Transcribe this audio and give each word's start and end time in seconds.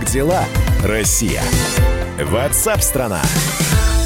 Как 0.00 0.08
дела, 0.08 0.44
Россия? 0.82 1.42
Ватсап-страна! 2.18 3.20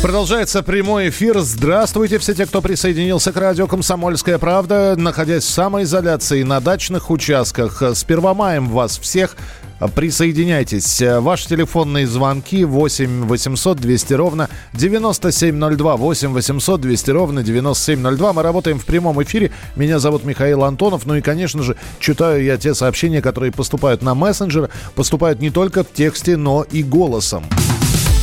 Продолжается 0.03 0.65
прямой 0.65 1.11
эфир. 1.11 1.39
Здравствуйте 1.39 2.19
все 2.19 2.35
те, 2.35 2.47
кто 2.47 2.61
присоединился 2.61 3.33
к 3.33 3.37
радио 3.37 3.69
«Комсомольская 3.69 4.39
правда», 4.39 4.97
находясь 4.97 5.45
в 5.45 5.51
самоизоляции 5.51 6.43
на 6.43 6.61
дачных 6.61 7.11
участках. 7.11 7.81
С 7.81 8.03
Первомаем 8.03 8.69
вас 8.69 8.99
всех. 8.99 9.37
Присоединяйтесь. 9.95 11.03
Ваши 11.03 11.49
телефонные 11.49 12.07
звонки 12.07 12.65
8 12.65 13.25
800 13.27 13.79
200 13.79 14.15
ровно 14.15 14.49
9702. 14.73 15.97
8 15.97 16.33
800 16.33 16.81
200 16.81 17.11
ровно 17.11 17.43
9702. 17.43 18.33
Мы 18.33 18.43
работаем 18.43 18.79
в 18.79 18.85
прямом 18.85 19.23
эфире. 19.23 19.51
Меня 19.77 19.99
зовут 19.99 20.25
Михаил 20.25 20.65
Антонов. 20.65 21.07
Ну 21.07 21.17
и, 21.17 21.21
конечно 21.21 21.63
же, 21.63 21.77
читаю 21.99 22.43
я 22.45 22.57
те 22.57 22.75
сообщения, 22.75 23.21
которые 23.21 23.53
поступают 23.53 24.03
на 24.03 24.15
мессенджер. 24.15 24.71
Поступают 24.95 25.41
не 25.41 25.51
только 25.51 25.85
в 25.85 25.93
тексте, 25.93 26.37
но 26.37 26.63
и 26.63 26.83
голосом. 26.83 27.45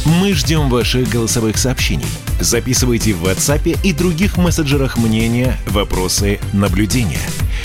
Мы 0.05 0.34
ждем 0.34 0.70
ваших 0.70 1.09
голосовых 1.09 1.57
сообщений. 1.57 2.07
Записывайте 2.40 3.13
в 3.13 3.23
WhatsApp 3.23 3.77
и 3.84 3.93
других 3.93 4.38
мессенджерах 4.38 4.98
мнения, 4.98 5.55
вопросы, 5.68 6.40
наблюдения. 6.54 7.20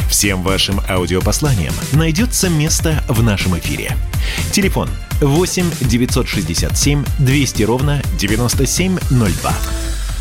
Всем 0.09 0.43
вашим 0.43 0.81
аудиопосланиям 0.89 1.75
найдется 1.93 2.49
место 2.49 3.03
в 3.09 3.23
нашем 3.23 3.59
эфире. 3.59 3.97
Телефон 4.53 4.89
8 5.21 5.65
967 5.81 7.05
200 7.19 7.63
ровно 7.65 8.03
9702. 8.19 9.53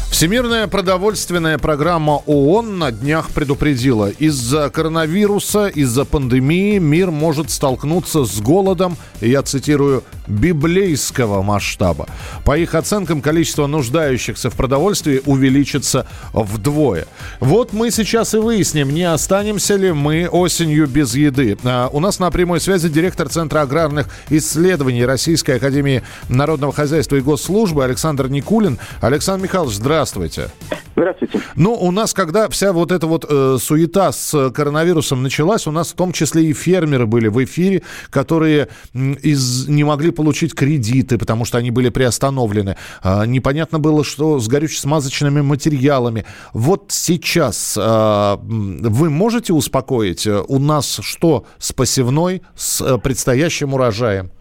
Всемирная 0.09 0.67
продовольственная 0.67 1.57
программа 1.57 2.21
ООН 2.25 2.79
на 2.79 2.91
днях 2.91 3.31
предупредила, 3.31 4.09
из-за 4.09 4.69
коронавируса, 4.69 5.67
из-за 5.67 6.05
пандемии 6.05 6.77
мир 6.77 7.11
может 7.11 7.51
столкнуться 7.51 8.23
с 8.23 8.39
голодом, 8.39 8.97
я 9.19 9.43
цитирую, 9.43 10.05
библейского 10.27 11.41
масштаба. 11.41 12.07
По 12.43 12.57
их 12.57 12.75
оценкам, 12.75 13.21
количество 13.21 13.67
нуждающихся 13.67 14.49
в 14.49 14.55
продовольствии 14.55 15.21
увеличится 15.25 16.07
вдвое. 16.33 17.05
Вот 17.39 17.73
мы 17.73 17.91
сейчас 17.91 18.33
и 18.33 18.37
выясним, 18.37 18.89
не 18.89 19.03
останемся 19.03 19.75
ли 19.75 19.91
мы 19.91 20.27
осенью 20.27 20.87
без 20.87 21.15
еды. 21.15 21.57
А, 21.63 21.89
у 21.91 21.99
нас 21.99 22.19
на 22.19 22.31
прямой 22.31 22.59
связи 22.59 22.89
директор 22.89 23.29
Центра 23.29 23.61
аграрных 23.61 24.07
исследований 24.29 25.05
Российской 25.05 25.57
Академии 25.57 26.03
Народного 26.29 26.73
Хозяйства 26.73 27.15
и 27.15 27.21
Госслужбы 27.21 27.83
Александр 27.83 28.27
Никулин. 28.27 28.79
Александр 29.01 29.43
Михайлович, 29.43 29.75
здравствуйте. 29.75 30.49
Здравствуйте. 30.95 31.41
Ну, 31.55 31.73
у 31.73 31.91
нас, 31.91 32.13
когда 32.13 32.47
вся 32.47 32.71
вот 32.71 32.91
эта 32.91 33.05
вот 33.05 33.25
э, 33.27 33.57
суета 33.59 34.11
с 34.13 34.49
коронавирусом 34.51 35.23
началась, 35.23 35.67
у 35.67 35.71
нас 35.71 35.91
в 35.91 35.95
том 35.95 36.13
числе 36.13 36.45
и 36.45 36.53
фермеры 36.53 37.05
были 37.05 37.27
в 37.27 37.43
эфире, 37.43 37.81
которые 38.09 38.69
из, 38.93 39.67
не 39.67 39.83
могли 39.83 40.11
получить 40.15 40.55
кредиты, 40.55 41.17
потому 41.17 41.45
что 41.45 41.57
они 41.57 41.71
были 41.71 41.89
приостановлены. 41.89 42.75
Э, 43.03 43.25
непонятно 43.25 43.79
было, 43.79 44.03
что 44.03 44.39
с 44.39 44.47
горюче-смазочными 44.47 45.41
материалами. 45.41 46.25
Вот 46.53 46.85
сейчас 46.89 47.77
э, 47.77 48.37
вы 48.41 49.09
можете 49.09 49.53
успокоить? 49.53 50.27
У 50.27 50.59
нас 50.59 50.99
что 51.01 51.45
с 51.59 51.73
посевной, 51.73 52.41
с 52.55 52.81
э, 52.81 52.97
предстоящим 52.97 53.73
урожаем? 53.73 54.31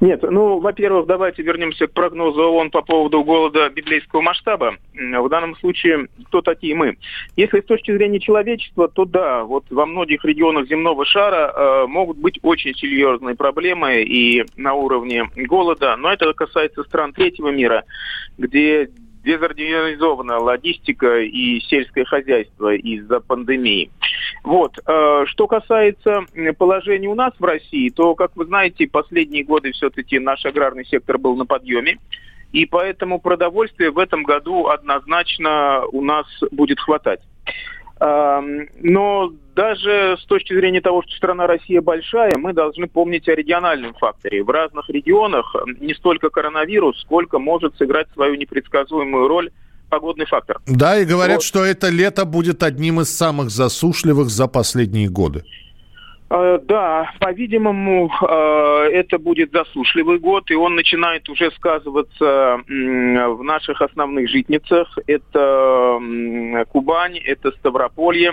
Нет, 0.00 0.22
ну, 0.22 0.58
во-первых, 0.58 1.06
давайте 1.06 1.42
вернемся 1.42 1.86
к 1.86 1.92
прогнозу 1.92 2.42
ООН 2.42 2.70
по 2.70 2.82
поводу 2.82 3.22
голода 3.22 3.70
библейского 3.70 4.20
масштаба. 4.20 4.76
В 4.94 5.28
данном 5.28 5.56
случае, 5.56 6.08
кто 6.26 6.42
такие 6.42 6.74
мы? 6.74 6.96
Если 7.36 7.60
с 7.60 7.64
точки 7.64 7.92
зрения 7.92 8.18
человечества, 8.18 8.88
то 8.88 9.04
да, 9.04 9.44
вот 9.44 9.64
во 9.70 9.86
многих 9.86 10.24
регионах 10.24 10.66
земного 10.68 11.04
шара 11.04 11.52
э, 11.54 11.86
могут 11.86 12.18
быть 12.18 12.38
очень 12.42 12.74
серьезные 12.74 13.36
проблемы 13.36 14.02
и 14.02 14.44
на 14.56 14.74
уровне 14.74 15.30
голода, 15.36 15.96
но 15.96 16.12
это 16.12 16.32
касается 16.32 16.82
стран 16.82 17.12
третьего 17.12 17.48
мира, 17.48 17.84
где 18.38 18.88
дезорганизована 19.24 20.38
логистика 20.38 21.20
и 21.20 21.60
сельское 21.60 22.04
хозяйство 22.04 22.74
из-за 22.74 23.20
пандемии. 23.20 23.90
Вот. 24.42 24.78
Э, 24.86 25.24
что 25.26 25.46
касается 25.46 26.24
положения 26.58 27.08
у 27.08 27.14
нас 27.14 27.32
в 27.38 27.44
России, 27.44 27.90
то, 27.90 28.14
как 28.14 28.36
вы 28.36 28.46
знаете, 28.46 28.88
последние 28.88 29.44
годы 29.44 29.72
все-таки 29.72 30.18
наш 30.18 30.44
аграрный 30.44 30.84
сектор 30.84 31.18
был 31.18 31.36
на 31.36 31.46
подъеме. 31.46 31.98
И 32.52 32.66
поэтому 32.66 33.20
продовольствия 33.20 33.90
в 33.90 33.98
этом 33.98 34.24
году 34.24 34.66
однозначно 34.66 35.84
у 35.90 36.02
нас 36.02 36.26
будет 36.50 36.80
хватать. 36.80 37.20
Но 37.98 39.32
даже 39.54 40.16
с 40.20 40.24
точки 40.26 40.52
зрения 40.52 40.80
того, 40.80 41.02
что 41.02 41.12
страна 41.12 41.46
Россия 41.46 41.80
большая, 41.80 42.32
мы 42.36 42.52
должны 42.52 42.88
помнить 42.88 43.28
о 43.28 43.34
региональном 43.34 43.94
факторе. 43.94 44.42
В 44.42 44.50
разных 44.50 44.90
регионах 44.90 45.54
не 45.78 45.94
столько 45.94 46.28
коронавирус, 46.28 47.00
сколько 47.00 47.38
может 47.38 47.76
сыграть 47.76 48.08
свою 48.12 48.34
непредсказуемую 48.34 49.28
роль 49.28 49.50
погодный 49.92 50.24
фактор. 50.24 50.56
Да, 50.66 50.98
и 50.98 51.04
говорят, 51.04 51.36
вот. 51.36 51.42
что 51.42 51.64
это 51.64 51.90
лето 51.90 52.24
будет 52.24 52.62
одним 52.62 53.00
из 53.00 53.14
самых 53.14 53.50
засушливых 53.50 54.30
за 54.30 54.48
последние 54.48 55.10
годы. 55.10 55.44
Э, 56.30 56.58
да, 56.62 57.10
по-видимому, 57.20 58.10
э, 58.10 58.88
это 58.90 59.18
будет 59.18 59.52
засушливый 59.52 60.18
год, 60.18 60.50
и 60.50 60.54
он 60.54 60.76
начинает 60.76 61.28
уже 61.28 61.50
сказываться 61.50 62.60
в 62.66 63.42
наших 63.42 63.82
основных 63.82 64.30
житницах. 64.30 64.98
Это 65.06 66.00
Кубань, 66.72 67.18
это 67.18 67.50
Ставрополье. 67.58 68.32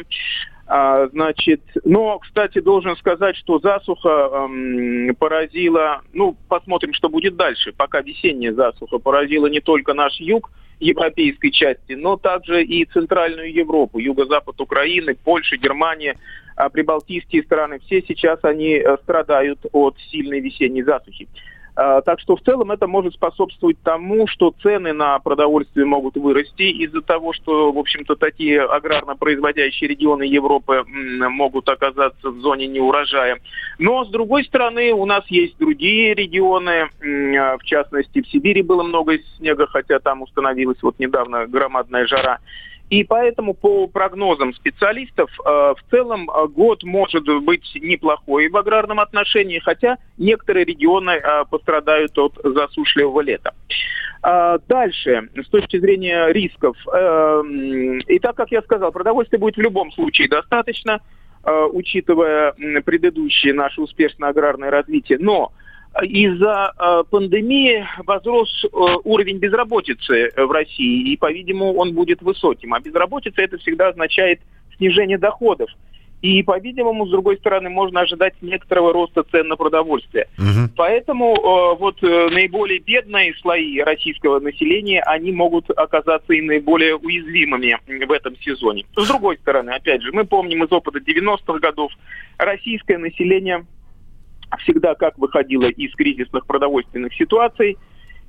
А, 0.71 1.07
значит, 1.07 1.61
но, 1.83 2.19
кстати, 2.19 2.61
должен 2.61 2.95
сказать, 2.97 3.35
что 3.37 3.59
засуха 3.59 4.29
эм, 4.31 5.15
поразила, 5.15 6.01
ну, 6.13 6.37
посмотрим, 6.47 6.93
что 6.93 7.09
будет 7.09 7.35
дальше. 7.35 7.73
Пока 7.75 8.01
весенняя 8.01 8.53
засуха 8.53 8.99
поразила 8.99 9.47
не 9.47 9.61
только 9.61 9.95
наш 9.95 10.19
юг 10.19 10.51
европейской 10.79 11.49
части, 11.49 11.93
но 11.93 12.17
также 12.17 12.63
и 12.63 12.85
центральную 12.85 13.53
Европу, 13.53 13.99
юго-запад 13.99 14.59
Украины, 14.61 15.15
Польша, 15.15 15.57
Германия, 15.57 16.15
а 16.55 16.69
прибалтийские 16.69 17.43
страны. 17.43 17.79
Все 17.85 18.01
сейчас 18.01 18.39
они 18.43 18.75
э, 18.75 18.97
страдают 19.03 19.59
от 19.71 19.97
сильной 20.11 20.39
весенней 20.39 20.83
засухи. 20.83 21.27
А, 21.75 22.01
так 22.01 22.19
что 22.19 22.35
в 22.35 22.41
целом 22.41 22.71
это 22.71 22.87
может 22.87 23.13
способствовать 23.13 23.77
тому, 23.83 24.27
что 24.27 24.53
цены 24.61 24.93
на 24.93 25.19
продовольствие 25.19 25.85
могут 25.85 26.15
вырасти 26.15 26.63
из-за 26.63 27.01
того, 27.01 27.33
что, 27.33 27.71
в 27.71 27.77
общем-то, 27.77 28.15
такие 28.15 28.61
аграрно-производящие 28.61 29.89
регионы 29.89 30.23
Европы 30.23 30.83
могут 30.85 31.69
оказаться 31.69 32.29
в 32.29 32.39
зоне 32.41 32.67
неурожая. 32.67 33.39
Но, 33.77 34.03
с 34.03 34.09
другой 34.09 34.43
стороны, 34.45 34.91
у 34.91 35.05
нас 35.05 35.25
есть 35.27 35.57
другие 35.57 36.13
регионы, 36.13 36.89
а, 37.01 37.57
в 37.57 37.63
частности, 37.63 38.21
в 38.21 38.27
Сибири 38.27 38.61
было 38.61 38.83
много 38.83 39.17
снега, 39.37 39.67
хотя 39.67 39.99
там 39.99 40.21
установилась 40.21 40.81
вот 40.81 40.99
недавно 40.99 41.47
громадная 41.47 42.07
жара. 42.07 42.39
И 42.89 43.03
поэтому 43.03 43.53
по 43.53 43.87
прогнозам 43.87 44.53
специалистов 44.55 45.29
э, 45.39 45.49
в 45.49 45.77
целом 45.91 46.29
э, 46.29 46.47
год 46.47 46.83
может 46.83 47.23
быть 47.43 47.71
неплохой 47.75 48.49
в 48.49 48.57
аграрном 48.57 48.99
отношении, 48.99 49.59
хотя 49.59 49.97
некоторые 50.17 50.65
регионы 50.65 51.11
э, 51.11 51.45
пострадают 51.49 52.17
от 52.17 52.39
засушливого 52.43 53.21
лета. 53.21 53.53
Дальше, 54.21 55.29
с 55.33 55.47
точки 55.47 55.79
зрения 55.79 56.27
рисков. 56.33 56.75
И 58.09 58.19
так, 58.19 58.35
как 58.35 58.51
я 58.51 58.61
сказал, 58.63 58.91
продовольствия 58.91 59.39
будет 59.39 59.55
в 59.55 59.61
любом 59.61 59.93
случае 59.93 60.27
достаточно, 60.27 60.99
учитывая 61.45 62.51
предыдущее 62.83 63.53
наше 63.53 63.79
успешное 63.79 64.31
аграрное 64.31 64.71
развитие. 64.71 65.19
Но 65.21 65.53
из-за 66.03 66.73
э, 66.77 67.03
пандемии 67.09 67.85
возрос 68.05 68.65
э, 68.65 68.67
уровень 69.03 69.37
безработицы 69.37 70.31
в 70.35 70.51
России, 70.51 71.11
и, 71.11 71.17
по-видимому, 71.17 71.73
он 71.73 71.93
будет 71.93 72.21
высоким. 72.21 72.73
А 72.73 72.79
безработица 72.79 73.41
это 73.41 73.57
всегда 73.57 73.89
означает 73.89 74.39
снижение 74.77 75.17
доходов. 75.17 75.69
И, 76.21 76.43
по-видимому, 76.43 77.07
с 77.07 77.11
другой 77.11 77.37
стороны, 77.37 77.69
можно 77.69 78.01
ожидать 78.01 78.33
некоторого 78.41 78.91
роста 78.91 79.23
цен 79.23 79.47
на 79.47 79.55
продовольствие. 79.55 80.27
Угу. 80.37 80.73
Поэтому 80.75 81.33
э, 81.33 81.79
вот 81.79 82.03
э, 82.03 82.29
наиболее 82.29 82.79
бедные 82.79 83.33
слои 83.35 83.79
российского 83.79 84.39
населения, 84.41 85.01
они 85.03 85.31
могут 85.31 85.69
оказаться 85.69 86.33
и 86.33 86.41
наиболее 86.41 86.97
уязвимыми 86.97 87.77
в 87.87 88.11
этом 88.11 88.35
сезоне. 88.41 88.85
С 88.97 89.07
другой 89.07 89.37
стороны, 89.37 89.69
опять 89.69 90.01
же, 90.01 90.11
мы 90.11 90.25
помним 90.25 90.63
из 90.65 90.71
опыта 90.71 90.99
90-х 90.99 91.59
годов, 91.59 91.91
российское 92.37 92.97
население 92.97 93.65
всегда 94.57 94.95
как 94.95 95.17
выходила 95.17 95.65
из 95.65 95.93
кризисных 95.95 96.45
продовольственных 96.45 97.13
ситуаций, 97.13 97.77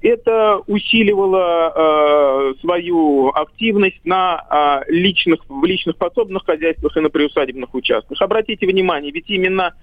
это 0.03 0.61
усиливало 0.67 1.73
э, 1.75 2.55
свою 2.61 3.29
активность 3.35 4.01
на 4.05 4.83
э, 4.89 4.93
личных, 4.93 5.41
в 5.49 5.65
личных 5.65 5.97
подсобных 5.97 6.45
хозяйствах 6.45 6.97
и 6.97 7.01
на 7.01 7.11
приусадебных 7.11 7.75
участках. 7.75 8.21
Обратите 8.23 8.67
внимание, 8.67 9.13
ведь 9.13 9.29
именно 9.29 9.75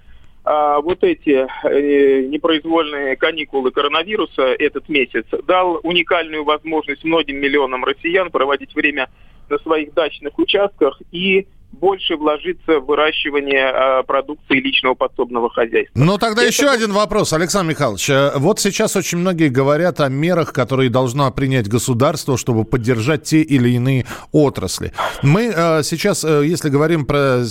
э, 0.44 0.78
вот 0.82 1.04
эти 1.04 1.46
э, 1.46 2.26
непроизвольные 2.26 3.16
каникулы 3.16 3.70
коронавируса 3.70 4.42
этот 4.42 4.88
месяц 4.88 5.24
дал 5.46 5.78
уникальную 5.84 6.42
возможность 6.42 7.04
многим 7.04 7.36
миллионам 7.36 7.84
россиян 7.84 8.30
проводить 8.30 8.74
время 8.74 9.08
на 9.48 9.58
своих 9.58 9.94
дачных 9.94 10.36
участках 10.38 11.00
и 11.12 11.46
больше 11.72 12.16
вложиться 12.16 12.80
в 12.80 12.86
выращивание 12.86 14.00
э, 14.00 14.02
продукции 14.04 14.60
личного 14.60 14.94
подсобного 14.94 15.50
хозяйства. 15.50 15.92
Ну, 15.94 16.18
тогда 16.18 16.42
Это... 16.42 16.50
еще 16.50 16.68
один 16.68 16.92
вопрос, 16.92 17.32
Александр 17.32 17.70
Михайлович. 17.70 18.08
Э, 18.10 18.32
вот 18.36 18.58
сейчас 18.58 18.96
очень 18.96 19.18
многие 19.18 19.48
говорят 19.48 20.00
о 20.00 20.08
мерах, 20.08 20.52
которые 20.52 20.90
должно 20.90 21.30
принять 21.30 21.68
государство, 21.68 22.36
чтобы 22.36 22.64
поддержать 22.64 23.24
те 23.24 23.42
или 23.42 23.70
иные 23.70 24.06
отрасли. 24.32 24.92
Мы 25.22 25.52
э, 25.54 25.82
сейчас, 25.82 26.24
если 26.24 26.70
говорим 26.70 27.04
про 27.04 27.44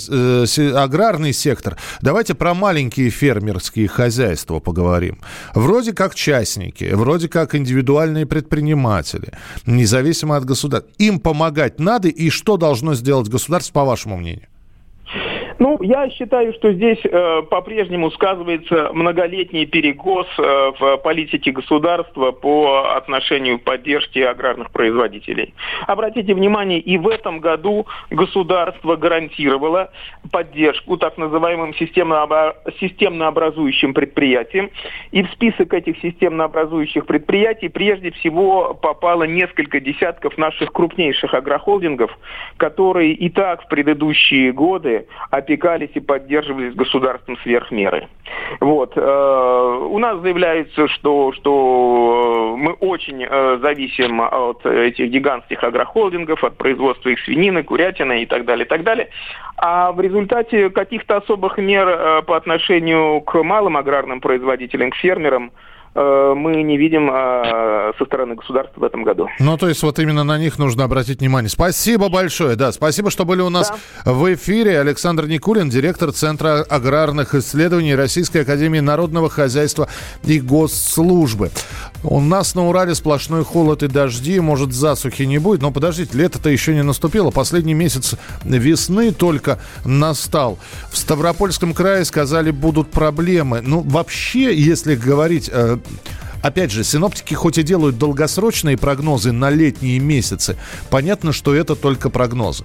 аграрный 0.75 1.33
сектор, 1.33 1.77
давайте 2.01 2.33
про 2.33 2.53
маленькие 2.53 3.09
фермерские 3.09 3.87
хозяйства 3.87 4.59
поговорим. 4.59 5.19
Вроде 5.53 5.93
как 5.93 6.15
частники, 6.15 6.91
вроде 6.93 7.29
как 7.29 7.55
индивидуальные 7.55 8.25
предприниматели, 8.25 9.33
независимо 9.65 10.35
от 10.35 10.45
государства. 10.45 10.91
Им 10.97 11.19
помогать 11.19 11.79
надо, 11.79 12.07
и 12.07 12.29
что 12.29 12.57
должно 12.57 12.95
сделать 12.95 13.29
государство, 13.29 13.73
по 13.73 13.85
вашему 13.85 14.06
мнению? 14.15 14.47
Ну, 15.59 15.77
я 15.81 16.09
считаю, 16.09 16.53
что 16.53 16.71
здесь 16.71 16.99
э, 17.03 17.41
по-прежнему 17.49 18.11
сказывается 18.11 18.91
многолетний 18.93 19.65
перекос 19.65 20.27
э, 20.37 20.71
в 20.79 20.97
политике 20.97 21.51
государства 21.51 22.31
по 22.31 22.95
отношению 22.95 23.59
к 23.59 23.63
поддержке 23.63 24.27
аграрных 24.27 24.69
производителей. 24.71 25.55
Обратите 25.87 26.35
внимание, 26.35 26.79
и 26.79 26.97
в 26.97 27.07
этом 27.07 27.39
году 27.39 27.87
государство 28.11 28.95
гарантировало 28.95 29.91
поддержку 30.31 30.97
так 30.97 31.17
называемым 31.17 31.73
системнообразующим 31.73 33.95
предприятиям. 33.95 34.69
И 35.11 35.23
в 35.23 35.31
список 35.31 35.73
этих 35.73 35.99
системнообразующих 36.01 37.07
предприятий 37.07 37.69
прежде 37.69 38.11
всего 38.11 38.75
попало 38.75 39.23
несколько 39.23 39.79
десятков 39.79 40.37
наших 40.37 40.71
крупнейших 40.71 41.33
агрохолдингов, 41.33 42.15
которые 42.57 43.13
и 43.13 43.29
так 43.29 43.63
в 43.63 43.67
предыдущие 43.69 44.51
годы 44.51 45.07
опекались 45.47 45.91
и 45.93 46.01
поддерживались 46.01 46.75
государством 46.75 47.37
сверх 47.37 47.71
меры. 47.71 48.07
Вот. 48.59 48.93
Э, 48.97 49.87
у 49.89 49.97
нас 49.97 50.19
заявляется, 50.19 50.87
что, 50.89 51.31
что 51.33 52.55
мы 52.57 52.73
очень 52.73 53.23
э, 53.23 53.59
зависим 53.61 54.21
от 54.21 54.65
этих 54.65 55.09
гигантских 55.09 55.63
агрохолдингов, 55.63 56.43
от 56.43 56.57
производства 56.57 57.09
их 57.09 57.19
свинины, 57.21 57.63
курятины 57.63 58.23
и 58.23 58.25
так 58.25 58.45
далее, 58.45 58.65
и 58.65 58.67
так 58.67 58.83
далее. 58.83 59.09
А 59.55 59.91
в 59.93 60.01
результате 60.01 60.69
каких-то 60.69 61.17
особых 61.17 61.57
мер 61.57 61.87
э, 61.87 62.21
по 62.23 62.35
отношению 62.35 63.21
к 63.21 63.41
малым 63.41 63.77
аграрным 63.77 64.19
производителям, 64.19 64.91
к 64.91 64.95
фермерам, 64.95 65.51
Э, 65.51 65.53
мы 65.97 66.63
не 66.63 66.77
видим 66.77 67.09
э, 67.09 67.93
со 67.97 68.05
стороны 68.05 68.35
государства 68.35 68.81
в 68.81 68.83
этом 68.83 69.03
году. 69.03 69.27
Ну, 69.39 69.57
то 69.57 69.67
есть 69.67 69.81
вот 69.81 69.97
именно 69.99 70.23
на 70.23 70.37
них 70.37 70.59
нужно 70.59 70.83
обратить 70.83 71.19
внимание. 71.19 71.49
Спасибо 71.49 72.09
большое, 72.09 72.55
да, 72.55 72.71
спасибо, 72.71 73.09
что 73.09 73.25
были 73.25 73.41
у 73.41 73.49
нас 73.49 73.73
да. 74.05 74.13
в 74.13 74.33
эфире. 74.33 74.79
Александр 74.79 75.25
Никулин, 75.25 75.69
директор 75.69 76.11
Центра 76.11 76.61
аграрных 76.61 77.33
исследований 77.33 77.95
Российской 77.95 78.43
Академии 78.43 78.79
Народного 78.79 79.29
Хозяйства 79.29 79.87
и 80.23 80.39
Госслужбы. 80.39 81.49
У 82.03 82.19
нас 82.21 82.53
на 82.53 82.67
Урале 82.67 82.93
сплошной 82.93 83.43
холод 83.43 83.81
и 83.81 83.87
дожди, 83.87 84.39
может, 84.39 84.73
засухи 84.73 85.23
не 85.23 85.39
будет, 85.39 85.61
но 85.61 85.71
подождите, 85.71 86.15
лето-то 86.17 86.49
еще 86.49 86.75
не 86.75 86.83
наступило, 86.83 87.31
последний 87.31 87.73
месяц 87.73 88.15
весны 88.43 89.11
только 89.11 89.59
настал. 89.83 90.59
В 90.91 90.97
Ставропольском 90.97 91.73
крае 91.73 92.05
сказали, 92.05 92.51
будут 92.51 92.91
проблемы. 92.91 93.61
Ну, 93.61 93.81
вообще, 93.81 94.55
если 94.55 94.95
говорить 94.95 95.49
э, 95.51 95.77
Опять 96.41 96.71
же, 96.71 96.83
синоптики 96.83 97.33
хоть 97.33 97.57
и 97.57 97.63
делают 97.63 97.97
долгосрочные 97.97 98.77
прогнозы 98.77 99.31
на 99.31 99.49
летние 99.49 99.99
месяцы, 99.99 100.55
понятно, 100.89 101.33
что 101.33 101.53
это 101.55 101.75
только 101.75 102.09
прогнозы. 102.09 102.63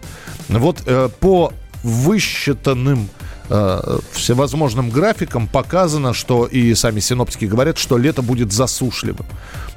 Вот 0.48 0.82
э, 0.86 1.08
по 1.20 1.52
высчитанным 1.82 3.08
э, 3.48 3.98
всевозможным 4.12 4.90
графикам 4.90 5.48
показано, 5.48 6.12
что 6.14 6.46
и 6.46 6.74
сами 6.74 7.00
синоптики 7.00 7.46
говорят, 7.46 7.78
что 7.78 7.98
лето 7.98 8.22
будет 8.22 8.52
засушливым. 8.52 9.26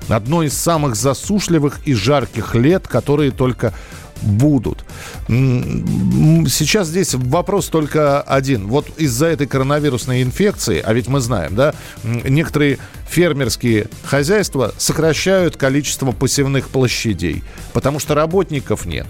Одно 0.07 0.43
из 0.43 0.53
самых 0.53 0.95
засушливых 0.95 1.79
и 1.85 1.93
жарких 1.93 2.53
лет, 2.53 2.87
которые 2.87 3.31
только 3.31 3.73
будут. 4.21 4.85
Сейчас 5.27 6.87
здесь 6.87 7.13
вопрос 7.13 7.67
только 7.67 8.21
один. 8.21 8.67
Вот 8.67 8.87
из-за 8.97 9.27
этой 9.27 9.47
коронавирусной 9.47 10.23
инфекции, 10.23 10.81
а 10.83 10.93
ведь 10.93 11.07
мы 11.07 11.19
знаем, 11.19 11.55
да, 11.55 11.73
некоторые 12.03 12.79
фермерские 13.09 13.87
хозяйства 14.03 14.73
сокращают 14.77 15.57
количество 15.57 16.11
посевных 16.11 16.69
площадей, 16.69 17.43
потому 17.73 17.99
что 17.99 18.15
работников 18.15 18.85
нет 18.85 19.07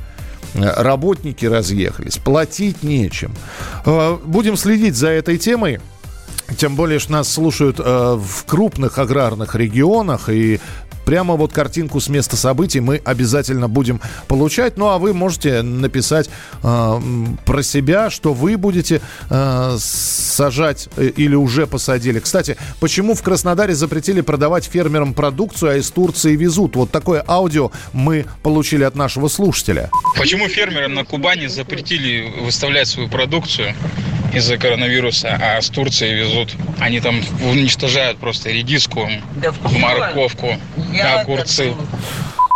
работники 0.56 1.46
разъехались, 1.46 2.18
платить 2.18 2.84
нечем. 2.84 3.34
Э, 3.86 4.18
будем 4.24 4.56
следить 4.56 4.96
за 4.96 5.10
этой 5.10 5.38
темой. 5.38 5.80
Тем 6.58 6.76
более, 6.76 7.00
что 7.00 7.14
нас 7.14 7.28
слушают 7.28 7.80
э, 7.80 7.84
в 7.84 8.46
крупных 8.46 9.00
аграрных 9.00 9.56
регионах, 9.56 10.30
и 10.30 10.60
Прямо 11.06 11.36
вот 11.36 11.54
картинку 11.54 12.00
с 12.00 12.10
места 12.10 12.36
событий 12.36 12.80
мы 12.80 13.02
обязательно 13.06 13.70
будем 13.70 14.02
получать. 14.28 14.78
Ну 14.78 14.90
а 14.90 14.98
вы 14.98 15.14
можете 15.14 15.62
написать 15.62 16.30
э, 16.64 17.00
про 17.46 17.64
себя, 17.64 18.10
что 18.10 18.34
вы 18.34 18.58
будете 18.58 19.02
э, 19.30 19.78
сажать 19.80 20.90
э, 20.98 21.06
или 21.16 21.36
уже 21.36 21.68
посадили. 21.68 22.20
Кстати, 22.20 22.58
почему 22.80 23.14
в 23.14 23.22
Краснодаре 23.22 23.76
запретили 23.76 24.22
продавать 24.22 24.66
фермерам 24.66 25.14
продукцию, 25.14 25.72
а 25.72 25.76
из 25.76 25.90
Турции 25.92 26.36
везут? 26.36 26.76
Вот 26.76 26.92
такое 26.92 27.24
аудио 27.28 27.72
мы 27.94 28.26
получили 28.44 28.84
от 28.84 28.96
нашего 28.96 29.28
слушателя. 29.28 29.90
Почему 30.18 30.48
фермерам 30.48 30.94
на 30.96 31.06
Кубани 31.06 31.48
запретили 31.48 32.34
выставлять 32.42 32.88
свою 32.88 33.10
продукцию? 33.10 33.76
из-за 34.36 34.58
коронавируса, 34.58 35.40
а 35.42 35.62
с 35.62 35.70
Турции 35.70 36.14
везут. 36.14 36.54
Они 36.80 37.00
там 37.00 37.22
уничтожают 37.50 38.18
просто 38.18 38.50
редиску, 38.50 39.10
да 39.36 39.54
морковку, 39.72 40.58
огурцы. 41.02 41.74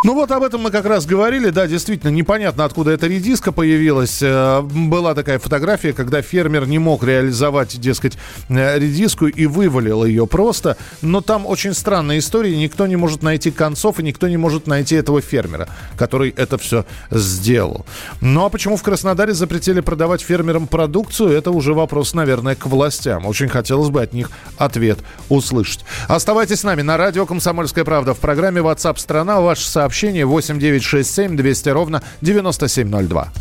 Ну 0.05 0.13
вот 0.13 0.31
об 0.31 0.43
этом 0.43 0.61
мы 0.61 0.71
как 0.71 0.85
раз 0.85 1.05
говорили. 1.05 1.49
Да, 1.49 1.67
действительно, 1.67 2.09
непонятно, 2.09 2.63
откуда 2.63 2.91
эта 2.91 3.07
редиска 3.07 3.51
появилась. 3.51 4.19
Э, 4.21 4.61
была 4.61 5.13
такая 5.13 5.39
фотография, 5.39 5.91
когда 5.91 6.21
фермер 6.21 6.67
не 6.67 6.79
мог 6.79 7.03
реализовать, 7.03 7.77
дескать, 7.81 8.17
э, 8.47 8.79
редиску 8.79 9.27
и 9.27 9.45
вывалил 9.45 10.05
ее 10.05 10.25
просто. 10.25 10.77
Но 11.01 11.19
там 11.19 11.45
очень 11.45 11.73
странная 11.73 12.19
история. 12.19 12.55
Никто 12.55 12.87
не 12.87 12.95
может 12.95 13.23
найти 13.23 13.51
концов, 13.51 13.99
и 13.99 14.03
никто 14.03 14.29
не 14.29 14.37
может 14.37 14.67
найти 14.67 14.95
этого 14.95 15.19
фермера, 15.19 15.67
который 15.97 16.29
это 16.29 16.57
все 16.57 16.85
сделал. 17.11 17.85
Ну 18.21 18.45
а 18.45 18.49
почему 18.49 18.77
в 18.77 18.83
Краснодаре 18.83 19.33
запретили 19.33 19.81
продавать 19.81 20.21
фермерам 20.21 20.67
продукцию, 20.67 21.31
это 21.31 21.51
уже 21.51 21.73
вопрос, 21.73 22.13
наверное, 22.13 22.55
к 22.55 22.67
властям. 22.67 23.25
Очень 23.25 23.49
хотелось 23.49 23.89
бы 23.89 24.01
от 24.01 24.13
них 24.13 24.31
ответ 24.57 24.99
услышать. 25.27 25.83
Оставайтесь 26.07 26.61
с 26.61 26.63
нами 26.63 26.83
на 26.83 26.95
радио 26.95 27.25
«Комсомольская 27.25 27.83
правда» 27.83 28.13
в 28.13 28.19
программе 28.19 28.61
WhatsApp 28.61 28.97
страна 28.97 29.41
Ваш 29.41 29.59
сообщение 29.59 29.88
сообщение 29.89 30.25
8967 30.27 31.35
200 31.35 31.69
ровно 31.69 32.03
9702. 32.21 33.31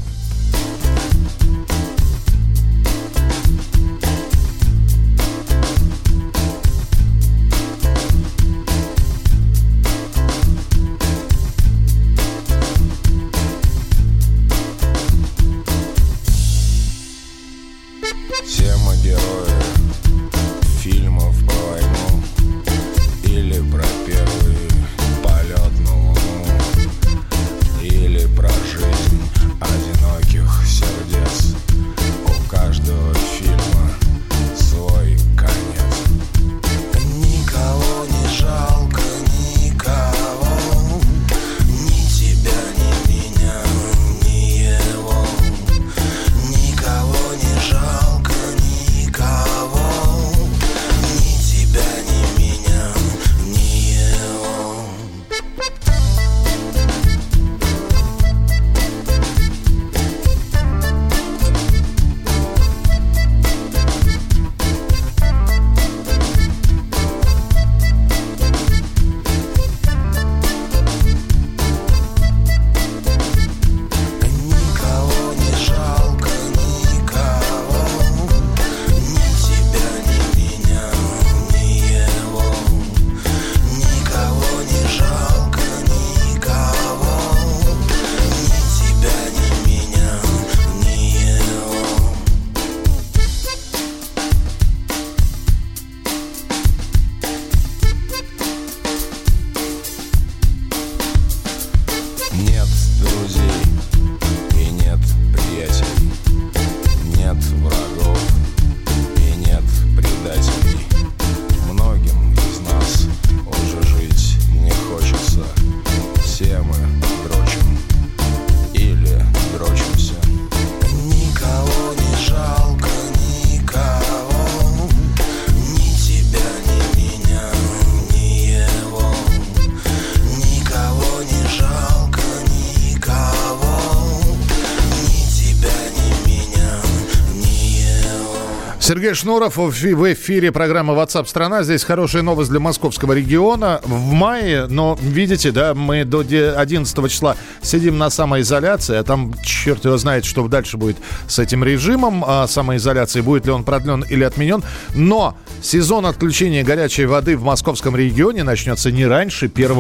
Сергей 138.99 139.15
Шнуров 139.15 139.57
в 139.57 140.13
эфире 140.13 140.51
программы 140.51 140.93
WhatsApp 140.93 141.29
страна. 141.29 141.63
Здесь 141.63 141.85
хорошая 141.85 142.23
новость 142.23 142.51
для 142.51 142.59
московского 142.59 143.13
региона. 143.13 143.81
В 143.85 144.13
мае, 144.13 144.67
но 144.67 144.99
видите, 145.01 145.53
да, 145.53 145.73
мы 145.73 146.05
до 146.05 146.25
11 146.59 147.09
числа 147.09 147.37
сидим 147.63 147.97
на 147.97 148.11
самоизоляции, 148.11 148.97
а 148.97 149.05
там 149.05 149.35
черт 149.45 149.85
его 149.85 149.97
знает, 149.99 150.25
что 150.25 150.49
дальше 150.49 150.79
будет 150.79 150.97
с 151.29 151.39
этим 151.39 151.63
режимом 151.63 152.25
а 152.27 152.49
самоизоляции, 152.49 153.21
будет 153.21 153.47
ли 153.47 153.53
он 153.53 153.63
продлен 153.63 154.03
или 154.03 154.25
отменен. 154.25 154.65
Но 154.97 155.37
сезон 155.63 156.05
отключения 156.05 156.65
горячей 156.65 157.07
воды 157.07 157.37
в 157.37 157.45
московском 157.45 157.95
регионе 157.95 158.43
начнется 158.43 158.91
не 158.91 159.07
раньше 159.07 159.47
1 159.47 159.71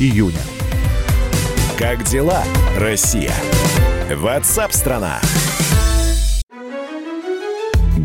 июня. 0.00 0.42
Как 1.78 2.02
дела, 2.02 2.42
Россия? 2.76 3.34
WhatsApp 4.10 4.72
страна. 4.72 5.20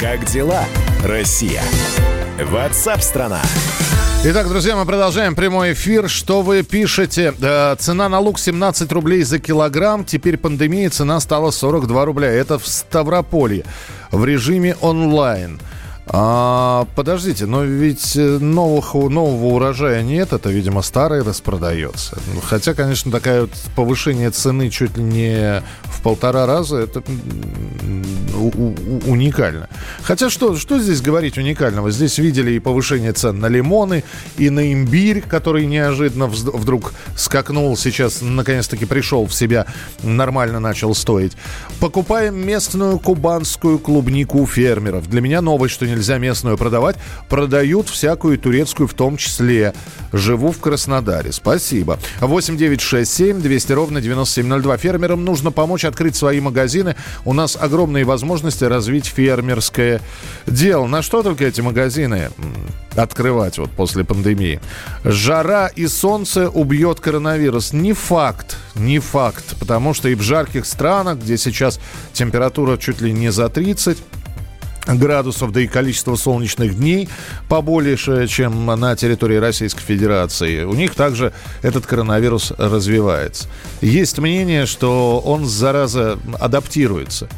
Как 0.00 0.26
дела, 0.26 0.62
Россия? 1.02 1.62
Ватсап-страна! 2.38 3.40
Итак, 4.24 4.46
друзья, 4.46 4.76
мы 4.76 4.84
продолжаем 4.84 5.34
прямой 5.34 5.72
эфир. 5.72 6.10
Что 6.10 6.42
вы 6.42 6.62
пишете? 6.62 7.32
Э, 7.40 7.76
цена 7.78 8.10
на 8.10 8.18
лук 8.18 8.38
17 8.38 8.92
рублей 8.92 9.22
за 9.22 9.38
килограмм. 9.38 10.04
Теперь 10.04 10.36
пандемия, 10.36 10.90
цена 10.90 11.18
стала 11.20 11.50
42 11.50 12.04
рубля. 12.04 12.28
Это 12.28 12.58
в 12.58 12.66
Ставрополье 12.66 13.64
в 14.10 14.22
режиме 14.26 14.76
онлайн. 14.82 15.58
А, 16.08 16.86
подождите, 16.94 17.46
но 17.46 17.64
ведь 17.64 18.14
э, 18.16 18.38
новых, 18.38 18.94
нового 18.94 19.54
урожая 19.54 20.04
нет, 20.04 20.32
это, 20.32 20.50
видимо, 20.50 20.82
старый 20.82 21.22
распродается. 21.22 22.16
Хотя, 22.44 22.74
конечно, 22.74 23.10
такая 23.10 23.42
вот 23.42 23.50
повышение 23.74 24.30
цены 24.30 24.70
чуть 24.70 24.96
ли 24.96 25.02
не 25.02 25.64
в 25.82 26.02
полтора 26.02 26.46
раза, 26.46 26.76
это 26.76 27.02
уникально. 29.06 29.68
Хотя 30.02 30.30
что, 30.30 30.54
что 30.54 30.78
здесь 30.78 31.00
говорить 31.00 31.38
уникального? 31.38 31.90
Здесь 31.90 32.18
видели 32.18 32.52
и 32.52 32.60
повышение 32.60 33.12
цен 33.12 33.40
на 33.40 33.46
лимоны, 33.46 34.04
и 34.38 34.48
на 34.48 34.72
имбирь, 34.72 35.22
который 35.22 35.66
неожиданно 35.66 36.26
вдруг 36.26 36.92
скакнул, 37.16 37.76
сейчас 37.76 38.20
наконец-таки 38.22 38.84
пришел 38.84 39.26
в 39.26 39.34
себя, 39.34 39.66
нормально 40.04 40.60
начал 40.60 40.94
стоить. 40.94 41.32
Покупаем 41.80 42.46
местную 42.46 43.00
кубанскую 43.00 43.80
клубнику 43.80 44.46
фермеров. 44.46 45.08
Для 45.10 45.20
меня 45.20 45.40
новость, 45.40 45.74
что 45.74 45.86
не 45.86 45.95
нельзя 45.96 46.18
местную 46.18 46.56
продавать, 46.56 46.96
продают 47.28 47.88
всякую 47.88 48.38
турецкую 48.38 48.86
в 48.86 48.94
том 48.94 49.16
числе. 49.16 49.74
Живу 50.12 50.52
в 50.52 50.58
Краснодаре. 50.58 51.32
Спасибо. 51.32 51.98
8 52.20 52.56
9 52.56 52.80
6 52.80 53.12
7 53.12 53.40
200 53.40 53.72
ровно 53.72 54.00
9702. 54.00 54.76
Фермерам 54.76 55.24
нужно 55.24 55.50
помочь 55.50 55.84
открыть 55.84 56.16
свои 56.16 56.40
магазины. 56.40 56.96
У 57.24 57.32
нас 57.32 57.56
огромные 57.60 58.04
возможности 58.04 58.64
развить 58.64 59.06
фермерское 59.06 60.00
дело. 60.46 60.86
На 60.86 61.02
что 61.02 61.22
только 61.22 61.44
эти 61.44 61.60
магазины 61.60 62.30
открывать 62.94 63.58
вот 63.58 63.70
после 63.70 64.04
пандемии? 64.04 64.60
Жара 65.04 65.68
и 65.68 65.86
солнце 65.86 66.48
убьет 66.48 67.00
коронавирус. 67.00 67.72
Не 67.72 67.94
факт, 67.94 68.56
не 68.74 68.98
факт. 68.98 69.56
Потому 69.58 69.94
что 69.94 70.08
и 70.08 70.14
в 70.14 70.22
жарких 70.22 70.66
странах, 70.66 71.18
где 71.18 71.36
сейчас 71.36 71.80
температура 72.12 72.76
чуть 72.76 73.00
ли 73.00 73.12
не 73.12 73.32
за 73.32 73.48
30, 73.48 73.98
градусов, 74.86 75.52
да 75.52 75.60
и 75.60 75.66
количество 75.66 76.16
солнечных 76.16 76.76
дней 76.76 77.08
побольше, 77.48 78.26
чем 78.28 78.66
на 78.66 78.96
территории 78.96 79.36
Российской 79.36 79.82
Федерации. 79.82 80.64
У 80.64 80.74
них 80.74 80.94
также 80.94 81.32
этот 81.62 81.86
коронавирус 81.86 82.52
развивается. 82.56 83.48
Есть 83.80 84.18
мнение, 84.18 84.66
что 84.66 85.20
он, 85.24 85.46
зараза, 85.46 86.18
адаптируется 86.38 87.28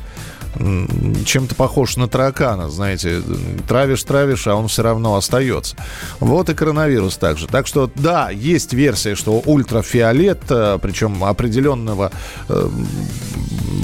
чем-то 1.24 1.54
похож 1.54 1.96
на 1.96 2.08
таракана, 2.08 2.68
знаете, 2.68 3.22
травишь, 3.68 4.02
травишь, 4.02 4.46
а 4.46 4.54
он 4.54 4.68
все 4.68 4.82
равно 4.82 5.16
остается. 5.16 5.76
Вот 6.20 6.48
и 6.48 6.54
коронавирус 6.54 7.16
также. 7.16 7.46
Так 7.46 7.66
что, 7.66 7.90
да, 7.94 8.30
есть 8.30 8.72
версия, 8.72 9.14
что 9.14 9.42
ультрафиолет, 9.44 10.40
э, 10.50 10.78
причем 10.80 11.22
определенного 11.22 12.10
э, 12.48 12.68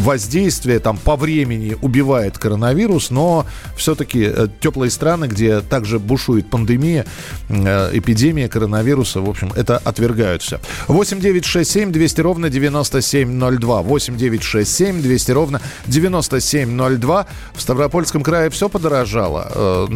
воздействия 0.01 0.81
там 0.81 0.97
по 0.97 1.17
времени 1.17 1.77
убивает 1.81 2.39
коронавирус, 2.39 3.11
но 3.11 3.47
все-таки 3.77 4.25
э, 4.25 4.49
теплые 4.61 4.91
страны, 4.91 5.27
где 5.27 5.61
также 5.61 5.99
бушует 5.99 6.51
пандемия, 6.51 7.07
эпидемия 7.49 8.49
коронавируса, 8.49 9.21
в 9.21 9.29
общем, 9.29 9.53
это 9.55 9.79
отвергаются. 9.79 10.61
8 10.89 11.21
9 11.21 11.45
6 11.45 11.71
7 11.71 11.93
200 11.93 12.21
ровно 12.21 12.51
9702. 12.51 13.83
8 13.83 14.17
9 14.17 14.43
6 14.43 14.71
7 14.71 15.03
200 15.03 15.31
ровно 15.33 15.61
97 15.87 16.54
7,02. 16.55 17.27
В 17.55 17.61
Ставропольском 17.61 18.23
крае 18.23 18.51
все 18.51 18.69
подорожало. 18.69 19.51
Э, 19.55 19.87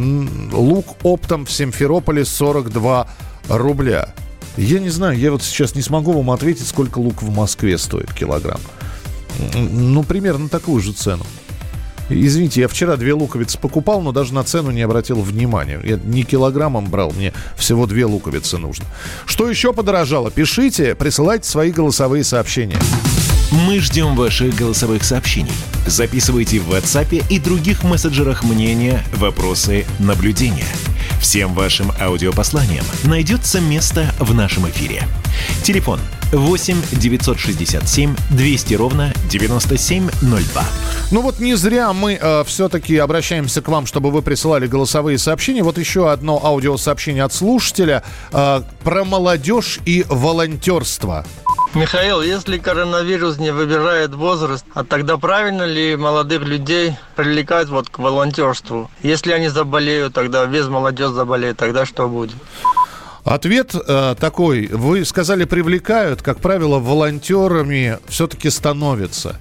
лук 0.52 0.96
оптом 1.02 1.46
в 1.46 1.52
Симферополе 1.52 2.24
42 2.24 3.06
рубля. 3.48 4.14
Я 4.56 4.80
не 4.80 4.88
знаю, 4.88 5.16
я 5.16 5.30
вот 5.30 5.42
сейчас 5.42 5.74
не 5.76 5.82
смогу 5.82 6.12
вам 6.12 6.30
ответить, 6.32 6.66
сколько 6.66 6.98
лук 6.98 7.22
в 7.22 7.30
Москве 7.30 7.78
стоит 7.78 8.12
килограмм. 8.12 8.60
Ну, 9.54 10.02
примерно 10.02 10.48
такую 10.48 10.82
же 10.82 10.92
цену. 10.92 11.24
Извините, 12.10 12.62
я 12.62 12.68
вчера 12.68 12.96
две 12.96 13.12
луковицы 13.12 13.58
покупал, 13.58 14.00
но 14.00 14.12
даже 14.12 14.34
на 14.34 14.42
цену 14.42 14.70
не 14.70 14.82
обратил 14.82 15.20
внимания. 15.20 15.78
Я 15.84 16.00
не 16.02 16.24
килограммом 16.24 16.86
брал, 16.86 17.12
мне 17.12 17.32
всего 17.56 17.86
две 17.86 18.06
луковицы 18.06 18.58
нужно. 18.58 18.86
Что 19.26 19.48
еще 19.48 19.72
подорожало? 19.72 20.30
Пишите, 20.30 20.94
присылайте 20.94 21.48
свои 21.48 21.70
голосовые 21.70 22.24
сообщения. 22.24 22.78
Мы 23.50 23.80
ждем 23.80 24.14
ваших 24.14 24.54
голосовых 24.54 25.04
сообщений. 25.04 25.52
Записывайте 25.86 26.60
в 26.60 26.70
WhatsApp 26.70 27.24
и 27.30 27.38
других 27.38 27.82
мессенджерах 27.82 28.44
мнения, 28.44 29.02
вопросы, 29.14 29.86
наблюдения. 29.98 30.66
Всем 31.18 31.54
вашим 31.54 31.90
аудиопосланиям 31.98 32.84
найдется 33.04 33.60
место 33.60 34.12
в 34.18 34.34
нашем 34.34 34.68
эфире. 34.68 35.04
Телефон 35.62 35.98
8 36.30 36.76
967 36.92 38.14
200 38.32 38.74
ровно 38.74 39.14
9702. 39.30 40.64
Ну 41.10 41.22
вот 41.22 41.40
не 41.40 41.54
зря 41.54 41.94
мы 41.94 42.18
э, 42.20 42.44
все-таки 42.46 42.98
обращаемся 42.98 43.62
к 43.62 43.68
вам, 43.68 43.86
чтобы 43.86 44.10
вы 44.10 44.20
присылали 44.20 44.66
голосовые 44.66 45.16
сообщения. 45.16 45.62
Вот 45.62 45.78
еще 45.78 46.12
одно 46.12 46.38
аудиосообщение 46.44 47.24
от 47.24 47.32
слушателя 47.32 48.02
э, 48.30 48.62
про 48.84 49.04
молодежь 49.06 49.80
и 49.86 50.04
волонтерство. 50.06 51.24
Михаил, 51.74 52.22
если 52.22 52.58
коронавирус 52.58 53.38
не 53.38 53.52
выбирает 53.52 54.14
возраст, 54.14 54.64
а 54.74 54.84
тогда 54.84 55.18
правильно 55.18 55.64
ли 55.64 55.96
молодых 55.96 56.42
людей 56.42 56.96
привлекать 57.14 57.68
вот 57.68 57.90
к 57.90 57.98
волонтерству? 57.98 58.90
Если 59.02 59.32
они 59.32 59.48
заболеют, 59.48 60.14
тогда 60.14 60.46
весь 60.46 60.66
молодежь 60.66 61.10
заболеет, 61.10 61.58
тогда 61.58 61.84
что 61.84 62.08
будет? 62.08 62.36
Ответ 63.24 63.74
э, 63.74 64.14
такой. 64.18 64.68
Вы 64.68 65.04
сказали, 65.04 65.44
привлекают, 65.44 66.22
как 66.22 66.40
правило, 66.40 66.78
волонтерами 66.78 67.98
все-таки 68.08 68.48
становятся. 68.48 69.38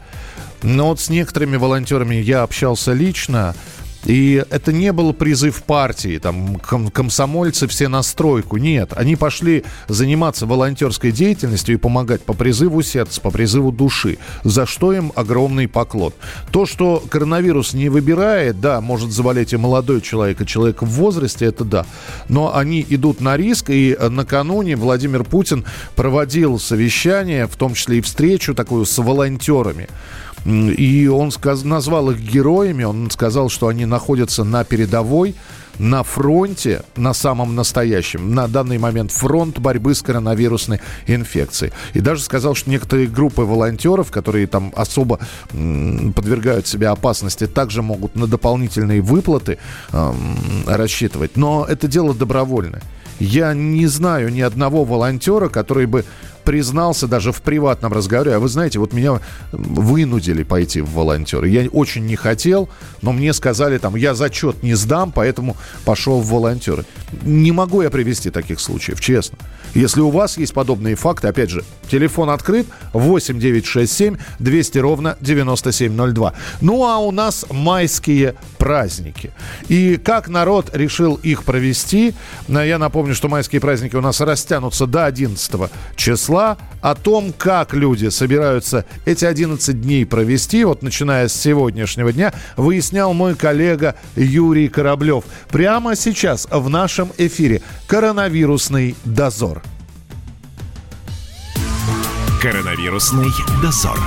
Но 0.62 0.88
вот 0.88 1.00
с 1.00 1.10
некоторыми 1.10 1.56
волонтерами 1.56 2.16
я 2.16 2.44
общался 2.44 2.92
лично. 2.92 3.56
И 4.08 4.42
это 4.50 4.72
не 4.72 4.94
был 4.94 5.12
призыв 5.12 5.64
партии, 5.64 6.18
там, 6.18 6.56
ком- 6.56 6.90
комсомольцы 6.90 7.68
все 7.68 7.90
на 7.90 8.02
стройку. 8.04 8.56
Нет, 8.56 8.94
они 8.96 9.18
пошли 9.18 9.66
заниматься 9.90 10.46
волонтерской 10.46 11.12
деятельностью 11.12 11.76
и 11.76 11.78
помогать 11.78 12.22
по 12.22 12.34
призыву 12.34 12.82
сердца, 12.84 13.20
по 13.20 13.32
призыву 13.32 13.74
души, 13.74 14.18
за 14.46 14.66
что 14.66 14.94
им 14.94 15.12
огромный 15.14 15.68
поклон. 15.68 16.14
То, 16.54 16.66
что 16.66 17.04
коронавирус 17.10 17.74
не 17.74 17.90
выбирает, 17.90 18.62
да, 18.62 18.80
может 18.80 19.12
заболеть 19.12 19.52
и 19.52 19.58
молодой 19.58 20.00
человек, 20.00 20.40
и 20.40 20.48
человек 20.48 20.84
в 20.84 20.88
возрасте, 20.88 21.46
это 21.46 21.66
да. 21.66 21.86
Но 22.30 22.56
они 22.56 22.86
идут 22.88 23.20
на 23.20 23.36
риск, 23.36 23.70
и 23.70 23.98
накануне 24.10 24.78
Владимир 24.78 25.26
Путин 25.26 25.66
проводил 25.98 26.60
совещание, 26.60 27.46
в 27.46 27.58
том 27.58 27.74
числе 27.74 27.98
и 27.98 28.02
встречу 28.02 28.56
такую 28.56 28.86
с 28.86 28.98
волонтерами. 28.98 29.90
И 30.48 31.08
он 31.08 31.32
сказ- 31.32 31.66
назвал 31.66 32.10
их 32.12 32.20
героями, 32.20 32.86
он 32.86 33.12
сказал, 33.12 33.50
что 33.50 33.68
они 33.68 33.86
находятся 33.86 34.46
на 34.46 34.64
передовой, 34.64 35.36
на 35.78 36.04
фронте, 36.04 36.84
на 36.96 37.14
самом 37.14 37.54
настоящем, 37.54 38.34
на 38.34 38.48
данный 38.48 38.78
момент 38.78 39.12
фронт 39.12 39.60
борьбы 39.60 39.94
с 39.94 40.02
коронавирусной 40.02 40.80
инфекцией. 41.06 41.74
И 41.94 42.00
даже 42.00 42.22
сказал, 42.24 42.56
что 42.56 42.70
некоторые 42.70 43.08
группы 43.08 43.42
волонтеров, 43.42 44.10
которые 44.10 44.48
там 44.48 44.72
особо 44.76 45.20
м, 45.52 46.14
подвергают 46.14 46.66
себя 46.66 46.92
опасности, 46.92 47.46
также 47.46 47.82
могут 47.82 48.16
на 48.16 48.26
дополнительные 48.26 49.02
выплаты 49.02 49.58
эм, 49.92 50.38
рассчитывать. 50.66 51.36
Но 51.36 51.66
это 51.70 51.88
дело 51.88 52.14
добровольное. 52.16 52.82
Я 53.20 53.54
не 53.54 53.88
знаю 53.88 54.32
ни 54.32 54.42
одного 54.42 54.84
волонтера, 54.84 55.50
который 55.50 55.88
бы 55.88 56.06
признался 56.48 57.08
даже 57.08 57.34
в 57.34 57.42
приватном 57.42 57.92
разговоре, 57.92 58.34
а 58.34 58.40
вы 58.40 58.48
знаете, 58.48 58.80
вот 58.80 58.94
меня 58.94 59.20
вынудили 59.52 60.44
пойти 60.44 60.80
в 60.80 60.92
волонтеры. 60.92 61.50
Я 61.50 61.68
очень 61.68 62.06
не 62.06 62.16
хотел, 62.16 62.70
но 63.02 63.12
мне 63.12 63.34
сказали 63.34 63.78
там, 63.78 63.98
я 63.98 64.16
зачет 64.16 64.64
не 64.64 64.74
сдам, 64.74 65.12
поэтому 65.12 65.58
пошел 65.84 66.22
в 66.22 66.28
волонтеры. 66.28 66.86
Не 67.24 67.52
могу 67.52 67.82
я 67.82 67.90
привести 67.90 68.30
таких 68.30 68.62
случаев, 68.62 69.02
честно. 69.02 69.38
Если 69.74 70.00
у 70.00 70.10
вас 70.10 70.38
есть 70.38 70.54
подобные 70.54 70.96
факты, 70.96 71.28
опять 71.28 71.50
же, 71.50 71.66
телефон 71.92 72.30
открыт 72.30 72.66
8 72.94 73.40
967 73.40 74.16
200 74.40 74.78
ровно 74.78 75.18
9702. 75.20 76.34
Ну 76.62 76.86
а 76.86 77.00
у 77.00 77.12
нас 77.12 77.46
майские 77.52 78.36
праздники. 78.58 79.32
И 79.68 79.98
как 79.98 80.30
народ 80.30 80.70
решил 80.74 81.16
их 81.16 81.44
провести, 81.44 82.14
я 82.48 82.78
напомню, 82.78 83.16
что 83.16 83.28
майские 83.28 83.60
праздники 83.60 83.98
у 83.98 84.02
нас 84.02 84.22
растянутся 84.22 84.88
до 84.88 85.06
11 85.06 85.70
числа. 85.98 86.37
О 86.38 86.96
том, 86.96 87.34
как 87.34 87.74
люди 87.74 88.10
собираются 88.10 88.86
эти 89.06 89.26
11 89.26 89.82
дней 89.82 90.06
провести, 90.06 90.64
вот 90.64 90.84
начиная 90.84 91.28
с 91.28 91.34
сегодняшнего 91.34 92.14
дня, 92.14 92.34
выяснял 92.56 93.14
мой 93.14 93.36
коллега 93.36 93.96
Юрий 94.16 94.70
Кораблев. 94.70 95.24
Прямо 95.50 95.96
сейчас 95.96 96.48
в 96.50 96.70
нашем 96.70 97.12
эфире 97.18 97.62
«Коронавирусный 97.88 98.96
дозор». 99.04 99.64
Коронавирусный 102.42 103.30
дозор. 103.62 103.98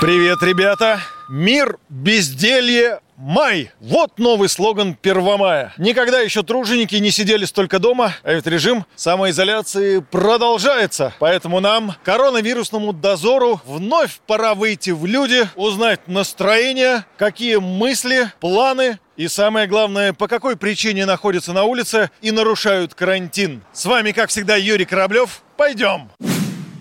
Привет, 0.00 0.42
ребята! 0.42 1.00
Мир, 1.28 1.78
безделье, 1.88 3.00
май! 3.22 3.70
Вот 3.80 4.18
новый 4.18 4.48
слоган 4.48 4.94
Первомая. 4.94 5.72
Никогда 5.78 6.20
еще 6.20 6.42
труженики 6.42 6.96
не 6.96 7.10
сидели 7.10 7.44
столько 7.44 7.78
дома, 7.78 8.14
а 8.24 8.32
ведь 8.34 8.46
режим 8.46 8.84
самоизоляции 8.96 10.00
продолжается. 10.00 11.14
Поэтому 11.20 11.60
нам, 11.60 11.94
коронавирусному 12.02 12.92
дозору, 12.92 13.60
вновь 13.64 14.20
пора 14.26 14.54
выйти 14.54 14.90
в 14.90 15.06
люди, 15.06 15.48
узнать 15.54 16.08
настроение, 16.08 17.04
какие 17.16 17.56
мысли, 17.56 18.32
планы 18.40 18.98
и 19.16 19.28
самое 19.28 19.66
главное, 19.66 20.12
по 20.12 20.26
какой 20.26 20.56
причине 20.56 21.06
находятся 21.06 21.52
на 21.52 21.64
улице 21.64 22.10
и 22.22 22.32
нарушают 22.32 22.94
карантин. 22.94 23.62
С 23.72 23.86
вами, 23.86 24.10
как 24.12 24.30
всегда, 24.30 24.56
Юрий 24.56 24.84
Кораблев. 24.84 25.42
Пойдем! 25.56 26.10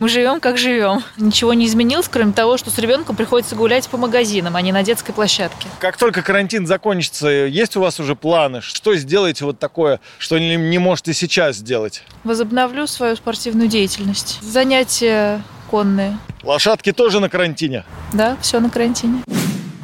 Мы 0.02 0.10
живем, 0.10 0.40
как 0.40 0.58
живем. 0.58 1.04
Ничего 1.18 1.54
не 1.54 1.68
изменилось, 1.68 2.08
кроме 2.10 2.34
того, 2.34 2.58
что 2.58 2.72
с 2.72 2.80
ребенком 2.80 3.16
приходится 3.16 3.56
гулять 3.56 3.88
по 3.88 3.98
магазинам, 3.98 4.56
а 4.56 4.62
не 4.64 4.72
на 4.72 4.82
детской 4.82 5.14
площадке. 5.14 5.68
Как 5.78 5.96
только 5.96 6.24
карантин 6.24 6.66
закончится, 6.66 7.28
есть 7.30 7.76
у 7.76 7.82
вас 7.82 8.00
уже 8.00 8.16
планы? 8.16 8.62
Что 8.62 8.96
сделаете 8.96 9.46
вот 9.46 9.60
такое, 9.60 10.00
что 10.18 10.40
не, 10.40 10.56
не 10.56 10.80
можете 10.80 11.14
сейчас 11.14 11.58
сделать? 11.58 12.02
Возобновлю 12.24 12.88
свою 12.88 13.16
спортивную 13.16 13.68
деятельность. 13.68 14.40
Занятия 14.42 15.44
конные. 15.70 16.18
Лошадки 16.42 16.92
тоже 16.92 17.20
на 17.20 17.30
карантине? 17.30 17.86
Да, 18.12 18.38
все 18.42 18.60
на 18.60 18.72
карантине. 18.72 19.22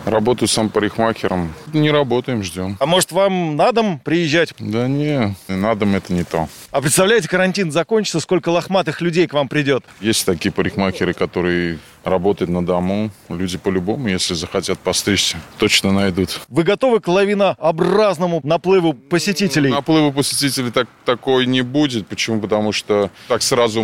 Работаю 0.08 0.48
сам 0.48 0.70
парикмахером. 0.70 1.54
Не 1.74 1.92
работаем, 1.92 2.42
ждем. 2.42 2.78
А 2.80 2.86
может, 2.86 3.12
вам 3.12 3.58
на 3.58 3.74
дом 3.74 4.00
приезжать? 4.00 4.54
Да 4.58 4.88
не, 4.88 5.36
на 5.50 5.76
дом 5.76 5.96
это 5.96 6.14
не 6.14 6.24
то. 6.24 6.48
А 6.72 6.80
представляете, 6.80 7.28
карантин 7.28 7.74
закончится, 7.74 8.22
сколько 8.22 8.48
лохматых 8.48 9.02
людей 9.02 9.28
к 9.28 9.34
вам 9.34 9.50
придет? 9.50 9.84
Есть 10.00 10.26
такие 10.26 10.54
парикмахеры, 10.54 11.14
которые 11.14 11.80
работают 12.06 12.50
на 12.50 12.66
дому. 12.66 13.12
Люди 13.28 13.58
по-любому, 13.58 14.08
если 14.08 14.34
захотят 14.34 14.80
постричься, 14.80 15.36
точно 15.58 15.92
найдут. 15.92 16.40
Вы 16.48 16.64
готовы 16.64 17.02
к 17.02 17.10
лавинообразному 17.10 18.40
наплыву 18.46 18.94
посетителей? 18.94 19.72
Наплыву 19.72 20.14
посетителей 20.14 20.72
так, 20.72 20.88
такой 21.04 21.46
не 21.48 21.64
будет. 21.64 22.08
Почему? 22.08 22.40
Потому 22.40 22.72
что 22.72 23.12
так 23.28 23.42
сразу, 23.42 23.84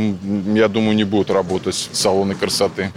я 0.53 0.69
думаю, 0.69 0.95
не 0.95 1.03
будут 1.03 1.31
работать 1.31 1.75
салоны 1.91 2.33
красоты. 2.33 2.93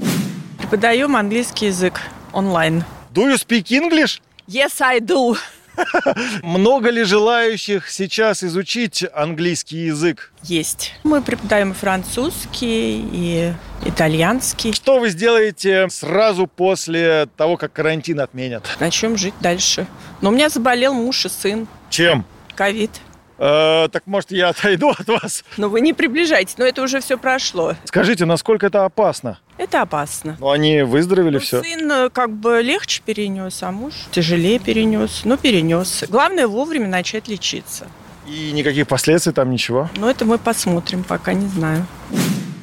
Преподаем 0.59 1.17
английский 1.17 1.67
язык 1.67 2.01
онлайн. 2.33 2.85
Do 3.17 3.31
you 3.31 3.39
speak 3.39 3.73
English? 3.73 4.21
Yes, 4.47 4.79
I 4.79 5.01
do. 5.01 5.39
Много 6.43 6.91
ли 6.91 7.03
желающих 7.03 7.89
сейчас 7.91 8.45
изучить 8.45 9.07
английский 9.15 9.87
язык? 9.87 10.35
Есть. 10.43 10.93
Мы 11.03 11.23
преподаем 11.23 11.73
французский, 11.73 13.03
и 13.11 13.55
итальянский. 13.87 14.75
Что 14.75 15.01
вы 15.01 15.09
сделаете 15.09 15.89
сразу 15.89 16.47
после 16.47 17.27
того, 17.39 17.57
как 17.57 17.73
карантин 17.73 18.21
отменят? 18.21 18.69
Начнем 18.81 19.17
жить 19.17 19.35
дальше. 19.41 19.87
Но 20.21 20.29
у 20.29 20.33
меня 20.33 20.51
заболел 20.51 20.93
муж 20.93 21.25
и 21.25 21.31
сын. 21.31 21.67
Чем? 21.89 22.27
Ковид. 22.55 22.91
Э, 23.39 23.89
так 23.91 24.07
может 24.07 24.31
я 24.31 24.51
отойду 24.51 24.91
от 24.91 25.07
вас? 25.09 25.43
Но 25.57 25.71
вы 25.71 25.81
не 25.81 25.95
приближайтесь, 25.95 26.59
но 26.59 26.67
это 26.67 26.83
уже 26.83 27.01
все 27.01 27.17
прошло. 27.17 27.77
Скажите, 27.85 28.27
насколько 28.27 28.67
это 28.67 28.85
опасно? 28.85 29.39
Это 29.59 29.83
опасно. 29.83 30.37
Ну, 30.39 30.51
они 30.51 30.83
выздоровели 30.83 31.35
Ну, 31.35 31.41
все. 31.41 31.63
Сын 31.63 31.91
э, 31.91 32.11
как 32.11 32.31
бы 32.31 32.61
легче 32.63 33.03
перенес, 33.05 33.63
а 33.63 33.73
муж 33.73 33.95
тяжелее 34.11 34.59
перенес. 34.59 35.23
Но 35.25 35.37
перенес. 35.37 36.05
Главное 36.09 36.47
вовремя 36.47 36.89
начать 36.89 37.27
лечиться. 37.29 37.87
И 38.27 38.53
никаких 38.53 38.87
последствий 38.87 39.33
там 39.33 39.51
ничего. 39.51 39.89
Но 39.97 40.11
это 40.11 40.25
мы 40.25 40.37
посмотрим, 40.39 41.05
пока 41.05 41.33
не 41.33 41.47
знаю. 41.49 41.87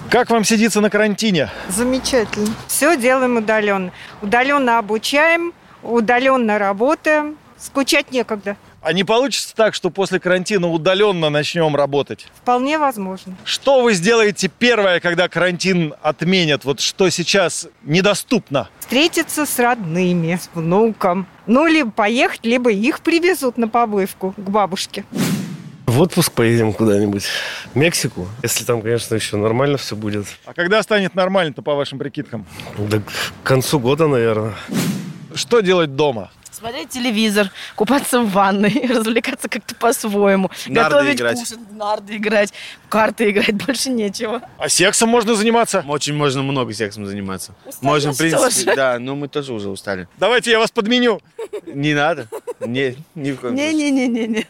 Как 0.09 0.29
вам 0.29 0.43
сидится 0.43 0.81
на 0.81 0.89
карантине? 0.91 1.49
Замечательно. 1.69 2.53
Все 2.67 2.95
делаем 2.95 3.37
удаленно. 3.37 3.91
Удаленно 4.21 4.77
обучаем, 4.77 5.53
удаленно 5.81 6.59
работаем. 6.59 7.37
Скучать 7.57 8.11
некогда. 8.11 8.57
А 8.83 8.91
не 8.91 9.05
получится 9.05 9.55
так, 9.55 9.73
что 9.73 9.89
после 9.89 10.19
карантина 10.19 10.67
удаленно 10.69 11.29
начнем 11.29 11.73
работать? 11.73 12.27
Вполне 12.35 12.77
возможно. 12.77 13.37
Что 13.45 13.81
вы 13.81 13.93
сделаете 13.93 14.49
первое, 14.49 14.99
когда 14.99 15.29
карантин 15.29 15.93
отменят? 16.01 16.65
Вот 16.65 16.81
что 16.81 17.09
сейчас 17.09 17.69
недоступно? 17.83 18.67
Встретиться 18.81 19.45
с 19.45 19.57
родными, 19.57 20.35
с 20.35 20.49
внуком. 20.53 21.27
Ну, 21.47 21.65
либо 21.65 21.91
поехать, 21.91 22.41
либо 22.43 22.71
их 22.73 22.99
привезут 22.99 23.57
на 23.57 23.69
побывку 23.69 24.33
к 24.35 24.49
бабушке. 24.49 25.05
В 25.85 26.01
отпуск 26.01 26.33
поедем 26.33 26.73
куда-нибудь. 26.73 27.23
В 27.73 27.75
Мексику. 27.77 28.27
Если 28.41 28.65
там, 28.65 28.81
конечно, 28.81 29.15
еще 29.15 29.37
нормально 29.37 29.77
все 29.77 29.95
будет. 29.95 30.25
А 30.43 30.53
когда 30.53 30.83
станет 30.83 31.15
нормально-то 31.15 31.61
по 31.61 31.75
вашим 31.75 31.99
прикидкам? 31.99 32.45
Да 32.77 32.99
к 32.99 33.47
концу 33.47 33.79
года, 33.79 34.07
наверное. 34.07 34.55
Что 35.35 35.61
делать 35.61 35.95
дома? 35.95 36.31
Смотреть 36.53 36.89
телевизор, 36.89 37.49
купаться 37.75 38.21
в 38.21 38.29
ванной, 38.31 38.85
развлекаться 38.89 39.49
как-то 39.49 39.73
по-своему. 39.73 40.51
Нарды 40.67 40.95
готовить 40.95 41.15
играть. 41.19 41.39
кушать, 41.39 41.59
нарды 41.71 42.17
играть, 42.17 42.53
карты 42.89 43.31
играть, 43.31 43.53
больше 43.65 43.89
нечего. 43.89 44.41
А 44.59 44.69
сексом 44.69 45.09
можно 45.09 45.33
заниматься? 45.33 45.83
Очень 45.87 46.13
можно 46.13 46.43
много 46.43 46.71
сексом 46.73 47.07
заниматься. 47.07 47.55
Устали 47.65 47.85
Можем, 47.85 48.13
в 48.13 48.17
принципе, 48.19 48.65
тоже. 48.65 48.75
да, 48.75 48.99
но 48.99 49.15
мы 49.15 49.27
тоже 49.27 49.51
уже 49.51 49.69
устали. 49.69 50.07
Давайте 50.19 50.51
я 50.51 50.59
вас 50.59 50.69
подменю. 50.69 51.21
Не 51.65 51.95
надо. 51.95 52.27
Не, 52.59 52.97
ни 53.15 53.31
в 53.31 53.39
коем 53.39 53.57
случае. 53.57 53.73
Не-не-не-не. 53.73 54.45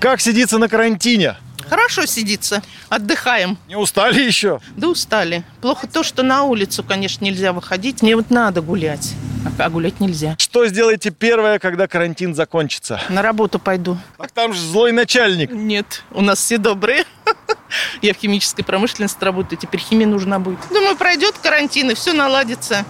Как 0.00 0.20
сидится 0.22 0.56
на 0.56 0.68
карантине? 0.68 1.36
Хорошо 1.68 2.06
сидится. 2.06 2.62
Отдыхаем. 2.88 3.58
Не 3.68 3.76
устали 3.76 4.20
еще? 4.20 4.60
Да 4.76 4.88
устали. 4.88 5.44
Плохо 5.60 5.86
то, 5.86 6.02
что 6.02 6.22
на 6.22 6.44
улицу, 6.44 6.82
конечно, 6.82 7.24
нельзя 7.24 7.52
выходить. 7.52 8.02
Мне 8.02 8.16
вот 8.16 8.30
надо 8.30 8.62
гулять. 8.62 9.14
А 9.58 9.70
гулять 9.70 10.00
нельзя. 10.00 10.34
Что 10.38 10.66
сделаете 10.66 11.10
первое, 11.10 11.58
когда 11.58 11.86
карантин 11.88 12.34
закончится? 12.34 13.00
На 13.08 13.22
работу 13.22 13.58
пойду. 13.58 13.96
Так 14.18 14.30
там 14.32 14.52
же 14.52 14.60
злой 14.60 14.92
начальник. 14.92 15.50
Нет, 15.52 16.02
у 16.12 16.20
нас 16.20 16.38
все 16.38 16.58
добрые. 16.58 17.04
Я 18.02 18.14
в 18.14 18.16
химической 18.18 18.62
промышленности 18.62 19.22
работаю, 19.22 19.58
теперь 19.58 19.80
химия 19.80 20.06
нужна 20.06 20.38
будет. 20.38 20.58
Думаю, 20.70 20.96
пройдет 20.96 21.36
карантин 21.42 21.90
и 21.90 21.94
все 21.94 22.12
наладится. 22.12 22.84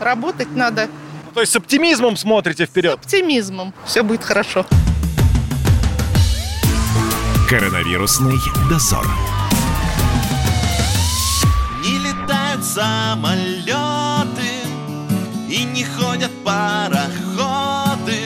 Работать 0.00 0.54
надо 0.54 0.88
То 1.34 1.40
есть 1.40 1.52
с 1.52 1.56
оптимизмом 1.56 2.16
смотрите 2.16 2.66
вперед? 2.66 2.94
оптимизмом. 2.94 3.72
Все 3.86 4.02
будет 4.02 4.22
хорошо. 4.24 4.66
Коронавирусный 7.48 8.40
дозор. 8.68 9.06
Не 11.80 11.98
летают 11.98 12.64
самолеты 12.64 13.70
и 15.48 15.62
не 15.62 15.84
ходят 15.84 16.32
пароходы 16.44 18.18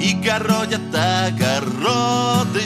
и 0.00 0.12
городят 0.14 0.80
огороды 0.92 2.64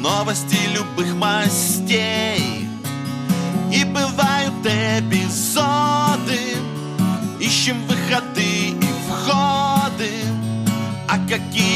новости 0.00 0.58
любых 0.74 1.14
мастей. 1.14 2.68
И 3.72 3.84
бывают 3.84 4.66
эпизоды, 4.66 6.56
ищем 7.40 7.82
выходы 7.86 8.42
и 8.42 8.94
входы, 9.08 10.10
а 11.08 11.16
какие 11.26 11.69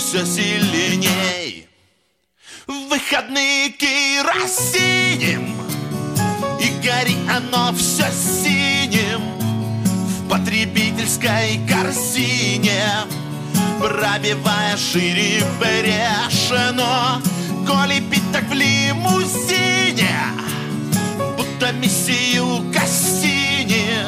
все 0.00 0.24
сильней. 0.24 1.68
В 2.66 2.88
выходные 2.88 3.70
керосинем 3.70 5.56
И 6.58 6.70
гори 6.82 7.16
оно 7.28 7.72
все 7.74 8.06
синим 8.10 9.20
В 9.38 10.28
потребительской 10.28 11.60
корзине 11.68 12.82
Пробивая 13.78 14.76
шире 14.76 15.42
брешь 15.58 16.50
Но 16.74 17.20
коли 17.66 18.00
пить 18.00 18.32
так 18.32 18.44
в 18.44 18.52
лимузине 18.52 20.16
Будто 21.36 21.72
миссию 21.72 22.72
Кассини 22.72 24.06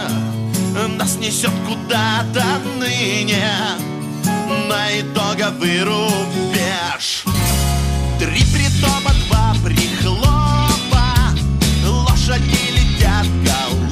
Нас 0.97 1.17
несет 1.17 1.53
куда-то 1.67 2.45
ныне 2.79 3.92
На 4.73 4.99
итоговый 4.99 5.83
рубеж 5.85 7.25
Три 8.19 8.43
притопа, 8.55 9.13
два 9.27 9.55
прихлопа 9.63 11.05
Лошади 11.85 12.71
летят 12.73 13.27
галопом 13.45 13.92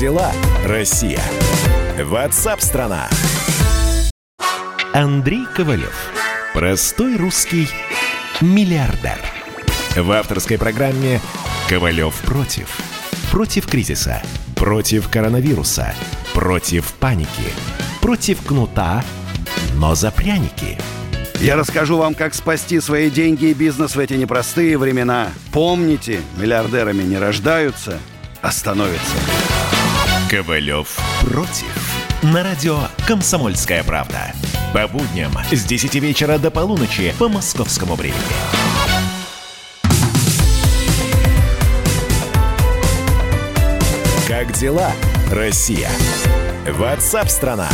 дела, 0.00 0.32
Россия? 0.64 1.20
Ватсап-страна! 2.02 3.06
Андрей 4.94 5.44
Ковалев. 5.54 5.94
Простой 6.54 7.18
русский 7.18 7.68
миллиардер. 8.40 9.18
В 9.94 10.10
авторской 10.12 10.56
программе 10.56 11.20
«Ковалев 11.68 12.14
против». 12.22 12.80
Против 13.30 13.66
кризиса. 13.66 14.22
Против 14.56 15.10
коронавируса. 15.10 15.94
Против 16.32 16.94
паники. 16.94 17.52
Против 18.00 18.42
кнута, 18.42 19.04
но 19.74 19.94
за 19.94 20.10
пряники. 20.10 20.78
Я 21.40 21.56
расскажу 21.56 21.98
вам, 21.98 22.14
как 22.14 22.32
спасти 22.32 22.80
свои 22.80 23.10
деньги 23.10 23.46
и 23.46 23.54
бизнес 23.54 23.96
в 23.96 23.98
эти 23.98 24.14
непростые 24.14 24.78
времена. 24.78 25.28
Помните, 25.52 26.22
миллиардерами 26.38 27.02
не 27.02 27.18
рождаются, 27.18 27.98
а 28.40 28.50
становятся. 28.50 29.39
Ковалев 30.30 30.96
против. 31.22 32.22
На 32.22 32.44
радио 32.44 32.78
«Комсомольская 33.04 33.82
правда». 33.82 34.32
По 34.72 34.86
будням 34.86 35.32
с 35.50 35.64
10 35.64 35.96
вечера 35.96 36.38
до 36.38 36.52
полуночи 36.52 37.12
по 37.18 37.28
московскому 37.28 37.96
времени. 37.96 38.20
Как 44.28 44.52
дела, 44.52 44.92
Россия? 45.32 45.90
Ватсап-страна! 46.64 47.68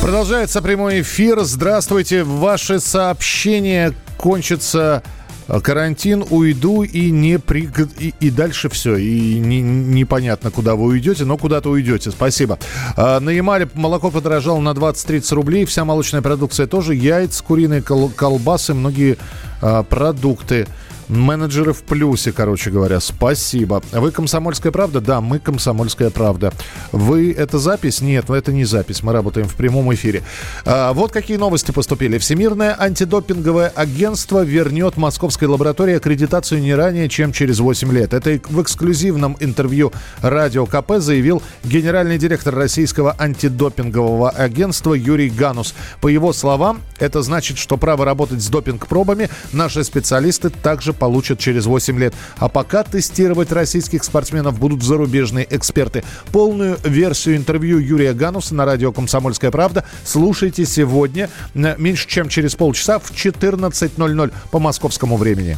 Продолжается 0.00 0.62
прямой 0.62 1.00
эфир. 1.00 1.40
Здравствуйте. 1.40 2.22
Ваши 2.22 2.78
сообщения 2.78 3.92
кончатся 4.18 5.02
карантин, 5.46 6.24
уйду 6.30 6.82
и 6.82 7.10
не 7.10 7.38
при... 7.38 7.68
и, 7.98 8.14
и 8.20 8.30
дальше 8.30 8.68
все. 8.68 8.96
И 8.96 9.38
не- 9.38 9.60
непонятно, 9.60 10.50
куда 10.50 10.74
вы 10.76 10.84
уйдете, 10.86 11.24
но 11.24 11.36
куда-то 11.36 11.70
уйдете. 11.70 12.10
Спасибо. 12.10 12.58
А, 12.96 13.20
на 13.20 13.30
Ямале 13.30 13.68
молоко 13.74 14.10
подорожало 14.10 14.60
на 14.60 14.70
20-30 14.70 15.34
рублей. 15.34 15.64
Вся 15.64 15.84
молочная 15.84 16.22
продукция 16.22 16.66
тоже. 16.66 16.94
Яйца, 16.94 17.42
куриные 17.44 17.82
кол- 17.82 18.10
колбасы, 18.10 18.74
многие 18.74 19.18
а, 19.60 19.82
продукты. 19.82 20.66
Менеджеры 21.12 21.74
в 21.74 21.82
плюсе, 21.82 22.32
короче 22.32 22.70
говоря. 22.70 22.98
Спасибо. 22.98 23.82
Вы 23.92 24.10
«Комсомольская 24.10 24.72
правда»? 24.72 25.00
Да, 25.00 25.20
мы 25.20 25.38
«Комсомольская 25.38 26.08
правда». 26.10 26.52
Вы 26.90 27.32
это 27.32 27.58
запись? 27.58 28.00
Нет, 28.00 28.30
это 28.30 28.50
не 28.50 28.64
запись. 28.64 29.02
Мы 29.02 29.12
работаем 29.12 29.46
в 29.46 29.54
прямом 29.54 29.92
эфире. 29.94 30.22
А, 30.64 30.92
вот 30.94 31.12
какие 31.12 31.36
новости 31.36 31.70
поступили. 31.70 32.16
Всемирное 32.16 32.74
антидопинговое 32.78 33.68
агентство 33.68 34.42
вернет 34.42 34.96
московской 34.96 35.48
лаборатории 35.48 35.96
аккредитацию 35.96 36.62
не 36.62 36.74
ранее, 36.74 37.10
чем 37.10 37.32
через 37.32 37.60
8 37.60 37.92
лет. 37.92 38.14
Это 38.14 38.40
в 38.48 38.62
эксклюзивном 38.62 39.36
интервью 39.40 39.92
радио 40.22 40.64
КП 40.64 40.92
заявил 40.98 41.42
генеральный 41.62 42.16
директор 42.16 42.54
российского 42.54 43.14
антидопингового 43.18 44.30
агентства 44.30 44.94
Юрий 44.94 45.28
Ганус. 45.28 45.74
По 46.00 46.08
его 46.08 46.32
словам, 46.32 46.80
это 46.98 47.20
значит, 47.20 47.58
что 47.58 47.76
право 47.76 48.06
работать 48.06 48.40
с 48.40 48.48
допинг-пробами 48.48 49.28
наши 49.52 49.84
специалисты 49.84 50.48
также 50.48 50.94
получат 51.02 51.40
через 51.40 51.66
8 51.66 51.98
лет. 51.98 52.14
А 52.38 52.48
пока 52.48 52.84
тестировать 52.84 53.50
российских 53.50 54.04
спортсменов 54.04 54.56
будут 54.60 54.84
зарубежные 54.84 55.44
эксперты. 55.50 56.04
Полную 56.30 56.78
версию 56.84 57.38
интервью 57.38 57.78
Юрия 57.78 58.12
Гануса 58.12 58.54
на 58.54 58.64
радио 58.64 58.92
«Комсомольская 58.92 59.50
правда» 59.50 59.84
слушайте 60.04 60.64
сегодня, 60.64 61.28
э, 61.54 61.74
меньше 61.76 62.06
чем 62.06 62.28
через 62.28 62.54
полчаса 62.54 63.00
в 63.00 63.10
14.00 63.10 64.32
по 64.52 64.60
московскому 64.60 65.16
времени. 65.16 65.56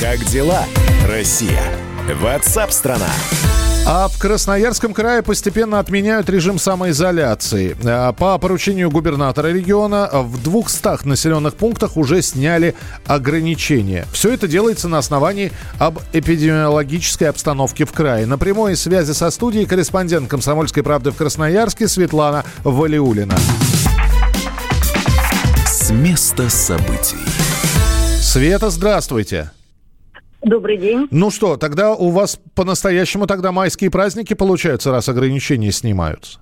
Как 0.00 0.24
дела, 0.24 0.64
Россия? 1.06 1.60
Ватсап-страна! 2.22 3.10
А 3.90 4.06
в 4.08 4.18
Красноярском 4.18 4.92
крае 4.92 5.22
постепенно 5.22 5.78
отменяют 5.78 6.28
режим 6.28 6.58
самоизоляции. 6.58 7.74
А 7.86 8.12
По 8.12 8.36
поручению 8.36 8.90
губернатора 8.90 9.48
региона 9.48 10.10
в 10.12 10.42
200 10.42 11.06
населенных 11.06 11.54
пунктах 11.54 11.96
уже 11.96 12.20
сняли 12.20 12.74
ограничения. 13.06 14.04
Все 14.12 14.34
это 14.34 14.46
делается 14.46 14.88
на 14.88 14.98
основании 14.98 15.52
об 15.78 16.00
эпидемиологической 16.12 17.30
обстановке 17.30 17.86
в 17.86 17.92
крае. 17.92 18.26
На 18.26 18.36
прямой 18.36 18.76
связи 18.76 19.12
со 19.12 19.30
студией 19.30 19.64
корреспондент 19.64 20.28
«Комсомольской 20.28 20.82
правды» 20.82 21.10
в 21.10 21.16
Красноярске 21.16 21.88
Светлана 21.88 22.44
Валиулина. 22.64 23.38
С 25.66 25.88
места 25.88 26.50
событий. 26.50 27.16
Света, 28.20 28.68
здравствуйте. 28.68 29.50
Добрый 30.42 30.76
день. 30.76 31.08
Ну 31.10 31.30
что, 31.30 31.56
тогда 31.56 31.94
у 31.94 32.10
вас 32.10 32.40
по-настоящему 32.54 33.26
тогда 33.26 33.52
майские 33.52 33.90
праздники 33.90 34.34
получаются, 34.34 34.92
раз 34.92 35.08
ограничения 35.08 35.72
снимаются? 35.72 36.40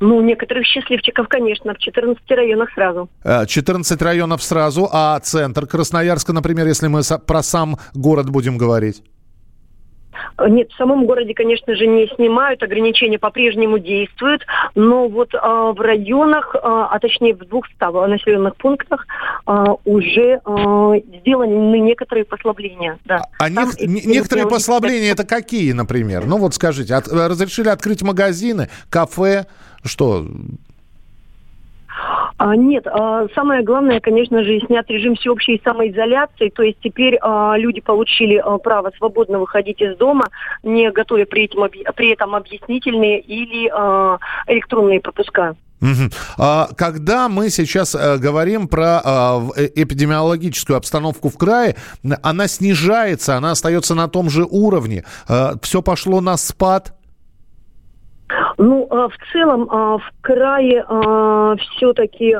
Ну, 0.00 0.20
некоторых 0.20 0.64
счастливчиков, 0.66 1.28
конечно, 1.28 1.74
в 1.74 1.78
14 1.78 2.22
районах 2.30 2.70
сразу. 2.74 3.08
Э, 3.22 3.46
14 3.46 4.00
районов 4.02 4.42
сразу, 4.42 4.88
а 4.92 5.18
центр 5.20 5.66
Красноярска, 5.66 6.32
например, 6.32 6.66
если 6.66 6.88
мы 6.88 7.02
про 7.26 7.42
сам 7.42 7.78
город 7.94 8.30
будем 8.30 8.58
говорить? 8.58 9.02
Э, 10.38 10.48
Нет, 10.48 10.70
в 10.72 10.76
самом 10.76 11.06
городе, 11.06 11.34
конечно 11.34 11.74
же, 11.74 11.86
не 11.86 12.06
снимают, 12.08 12.62
ограничения 12.62 13.18
по-прежнему 13.18 13.78
действуют, 13.78 14.42
но 14.74 15.08
вот 15.08 15.34
э, 15.34 15.38
в 15.38 15.80
районах, 15.80 16.54
э, 16.54 16.58
а 16.62 16.98
точнее 16.98 17.34
в 17.34 17.38
200 17.38 18.06
населенных 18.08 18.56
пунктах, 18.56 19.06
а, 19.46 19.74
уже 19.84 20.40
а, 20.44 20.92
сделаны 21.20 21.78
некоторые 21.80 22.24
послабления. 22.24 22.98
Да. 23.04 23.22
А 23.38 23.50
Там 23.50 23.68
нек- 23.68 23.74
эти 23.78 23.86
не- 23.88 24.02
некоторые 24.06 24.48
послабления 24.48 25.12
это 25.12 25.24
какие, 25.24 25.72
например? 25.72 26.24
Ну 26.26 26.38
вот 26.38 26.54
скажите, 26.54 26.94
от- 26.94 27.08
разрешили 27.08 27.68
открыть 27.68 28.02
магазины, 28.02 28.68
кафе, 28.90 29.46
что? 29.84 30.24
А, 32.36 32.56
нет, 32.56 32.86
а, 32.86 33.26
самое 33.34 33.62
главное, 33.62 34.00
конечно 34.00 34.42
же, 34.42 34.60
снят 34.66 34.84
режим 34.88 35.14
всеобщей 35.14 35.60
самоизоляции. 35.64 36.48
То 36.50 36.62
есть 36.62 36.78
теперь 36.82 37.16
а, 37.20 37.54
люди 37.56 37.80
получили 37.80 38.36
а, 38.36 38.58
право 38.58 38.90
свободно 38.98 39.38
выходить 39.38 39.80
из 39.80 39.96
дома, 39.96 40.28
не 40.62 40.90
готовя 40.90 41.26
при 41.26 41.44
этом, 41.46 41.68
при 41.94 42.12
этом 42.12 42.34
объяснительные 42.34 43.20
или 43.20 43.70
а, 43.72 44.18
электронные 44.48 45.00
пропуска. 45.00 45.54
А, 46.38 46.68
Когда 46.76 47.28
мы 47.28 47.50
сейчас 47.50 47.94
э, 47.94 48.16
говорим 48.16 48.68
про 48.68 49.00
а, 49.04 49.48
э, 49.56 49.68
эпидемиологическую 49.74 50.76
обстановку 50.76 51.28
в 51.28 51.36
крае, 51.36 51.76
она 52.22 52.48
снижается, 52.48 53.36
она 53.36 53.50
остается 53.50 53.94
на 53.94 54.08
том 54.08 54.30
же 54.30 54.44
уровне. 54.44 55.04
Все 55.62 55.82
пошло 55.82 56.20
на 56.20 56.36
спад. 56.36 56.94
Ну, 58.58 58.86
а, 58.90 59.08
в 59.08 59.14
целом, 59.32 59.68
а, 59.70 59.98
в 59.98 60.12
крае 60.20 60.84
все-таки 61.76 62.36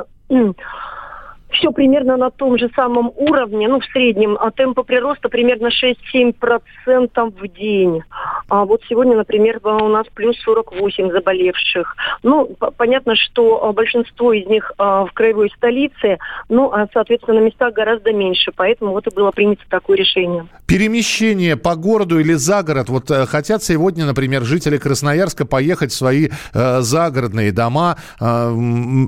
все 1.55 1.71
примерно 1.71 2.17
на 2.17 2.29
том 2.29 2.57
же 2.57 2.69
самом 2.75 3.11
уровне, 3.15 3.67
ну, 3.67 3.79
в 3.79 3.85
среднем, 3.85 4.37
а 4.39 4.51
темпы 4.51 4.83
прироста 4.83 5.29
примерно 5.29 5.69
6-7% 5.69 7.33
в 7.39 7.47
день. 7.47 8.03
А 8.49 8.65
вот 8.65 8.81
сегодня, 8.87 9.15
например, 9.15 9.59
а, 9.63 9.83
у 9.83 9.87
нас 9.87 10.05
плюс 10.13 10.37
48 10.43 11.11
заболевших. 11.11 11.95
Ну, 12.23 12.55
понятно, 12.77 13.15
что 13.15 13.65
а, 13.65 13.73
большинство 13.73 14.33
из 14.33 14.45
них 14.47 14.71
а, 14.77 15.05
в 15.05 15.13
краевой 15.13 15.51
столице, 15.55 16.17
ну, 16.49 16.71
а, 16.71 16.87
соответственно, 16.93 17.39
на 17.39 17.45
местах 17.45 17.73
гораздо 17.73 18.13
меньше, 18.13 18.51
поэтому 18.55 18.91
вот 18.91 19.07
и 19.07 19.15
было 19.15 19.31
принято 19.31 19.63
такое 19.69 19.97
решение. 19.97 20.47
Перемещение 20.67 21.55
по 21.55 21.75
городу 21.75 22.19
или 22.19 22.33
за 22.33 22.63
город. 22.63 22.89
Вот 22.89 23.09
э, 23.11 23.25
хотят 23.25 23.63
сегодня, 23.63 24.05
например, 24.05 24.43
жители 24.43 24.77
Красноярска 24.77 25.45
поехать 25.45 25.91
в 25.91 25.95
свои 25.95 26.29
э, 26.53 26.81
загородные 26.81 27.51
дома. 27.51 27.97
Э, 28.19 28.53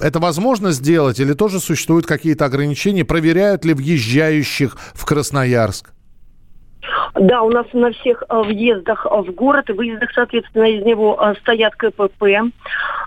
это 0.01 0.19
возможно 0.19 0.71
сделать 0.71 1.19
или 1.19 1.33
тоже 1.33 1.59
существуют 1.59 2.05
какие-то 2.05 2.36
ограничения? 2.45 3.05
Проверяют 3.05 3.65
ли 3.65 3.73
въезжающих 3.73 4.77
в 4.93 5.05
Красноярск? 5.05 5.91
Да, 7.19 7.41
у 7.41 7.49
нас 7.49 7.65
на 7.73 7.91
всех 7.91 8.23
э, 8.29 8.41
въездах 8.41 9.05
э, 9.09 9.21
в 9.21 9.33
город 9.33 9.69
и 9.69 9.73
выездах, 9.73 10.11
соответственно, 10.13 10.65
из 10.65 10.85
него 10.85 11.17
э, 11.19 11.33
стоят 11.41 11.75
КПП. 11.75 12.23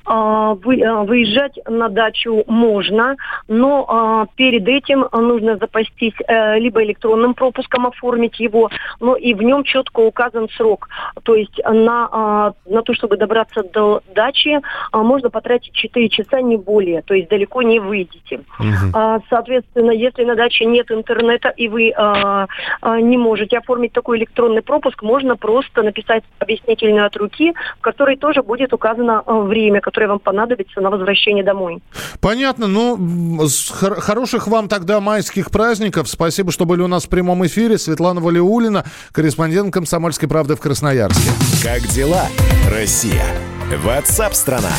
А, 0.07 0.55
вы- 0.55 0.81
Выезжать 1.05 1.59
на 1.69 1.89
дачу 1.89 2.43
можно, 2.47 3.17
но 3.49 3.85
а, 3.89 4.27
перед 4.35 4.67
этим 4.67 5.07
нужно 5.13 5.57
запастись 5.57 6.15
либо 6.57 6.83
электронным 6.83 7.35
пропуском, 7.35 7.87
оформить 7.87 8.41
его, 8.41 8.71
но 8.99 9.15
и 9.15 9.35
в 9.35 9.43
нем 9.43 9.63
четко 9.65 10.01
указан 10.01 10.49
срок. 10.57 10.89
То 11.23 11.35
есть 11.35 11.59
на, 11.65 12.09
а, 12.11 12.53
на 12.67 12.83
то, 12.83 12.95
чтобы 12.95 13.17
добраться 13.17 13.63
до 13.63 14.03
дачи, 14.15 14.61
можно 14.93 15.31
потратить 15.31 15.73
4 15.73 16.09
часа, 16.09 16.41
не 16.41 16.57
более, 16.57 17.03
то 17.03 17.15
есть 17.15 17.29
далеко 17.29 17.63
не 17.63 17.79
выйдете. 17.79 18.41
А, 18.95 19.21
Соответственно, 19.29 19.91
если 19.91 20.25
на 20.25 20.35
даче 20.35 20.65
нет 20.65 20.91
интернета 20.91 21.49
и 21.51 21.69
вы 21.69 21.93
не 23.01 23.19
можете 23.19 23.59
оформить 23.59 23.93
такой 24.01 24.17
электронный 24.17 24.63
пропуск, 24.63 25.03
можно 25.03 25.37
просто 25.37 25.83
написать 25.83 26.25
объяснительную 26.39 27.05
от 27.05 27.15
руки, 27.17 27.53
в 27.79 27.83
которой 27.83 28.17
тоже 28.17 28.43
будет 28.43 28.73
указано 28.73 29.23
а, 29.27 29.41
время, 29.41 29.83
которое 29.83 30.07
вам 30.07 30.21
понадобится 30.21 30.81
на 30.81 30.89
возвращение 30.89 31.45
домой. 31.45 31.83
Понятно. 32.23 32.67
Ну, 32.67 32.97
хор- 33.71 34.01
хороших 34.01 34.49
вам 34.49 34.69
тогда 34.69 35.01
майских 35.01 35.51
праздников. 35.51 36.09
Спасибо, 36.09 36.51
что 36.51 36.65
были 36.65 36.81
у 36.81 36.89
нас 36.89 37.05
в 37.05 37.11
прямом 37.11 37.45
эфире. 37.45 37.77
Светлана 37.77 38.23
Валиулина, 38.23 38.85
корреспондент 39.13 39.75
«Комсомольской 39.75 40.29
правды» 40.31 40.57
в 40.57 40.61
Красноярске. 40.61 41.31
Как 41.63 41.83
дела, 41.89 42.25
Россия? 42.71 43.27
Ватсап-страна! 43.85 44.73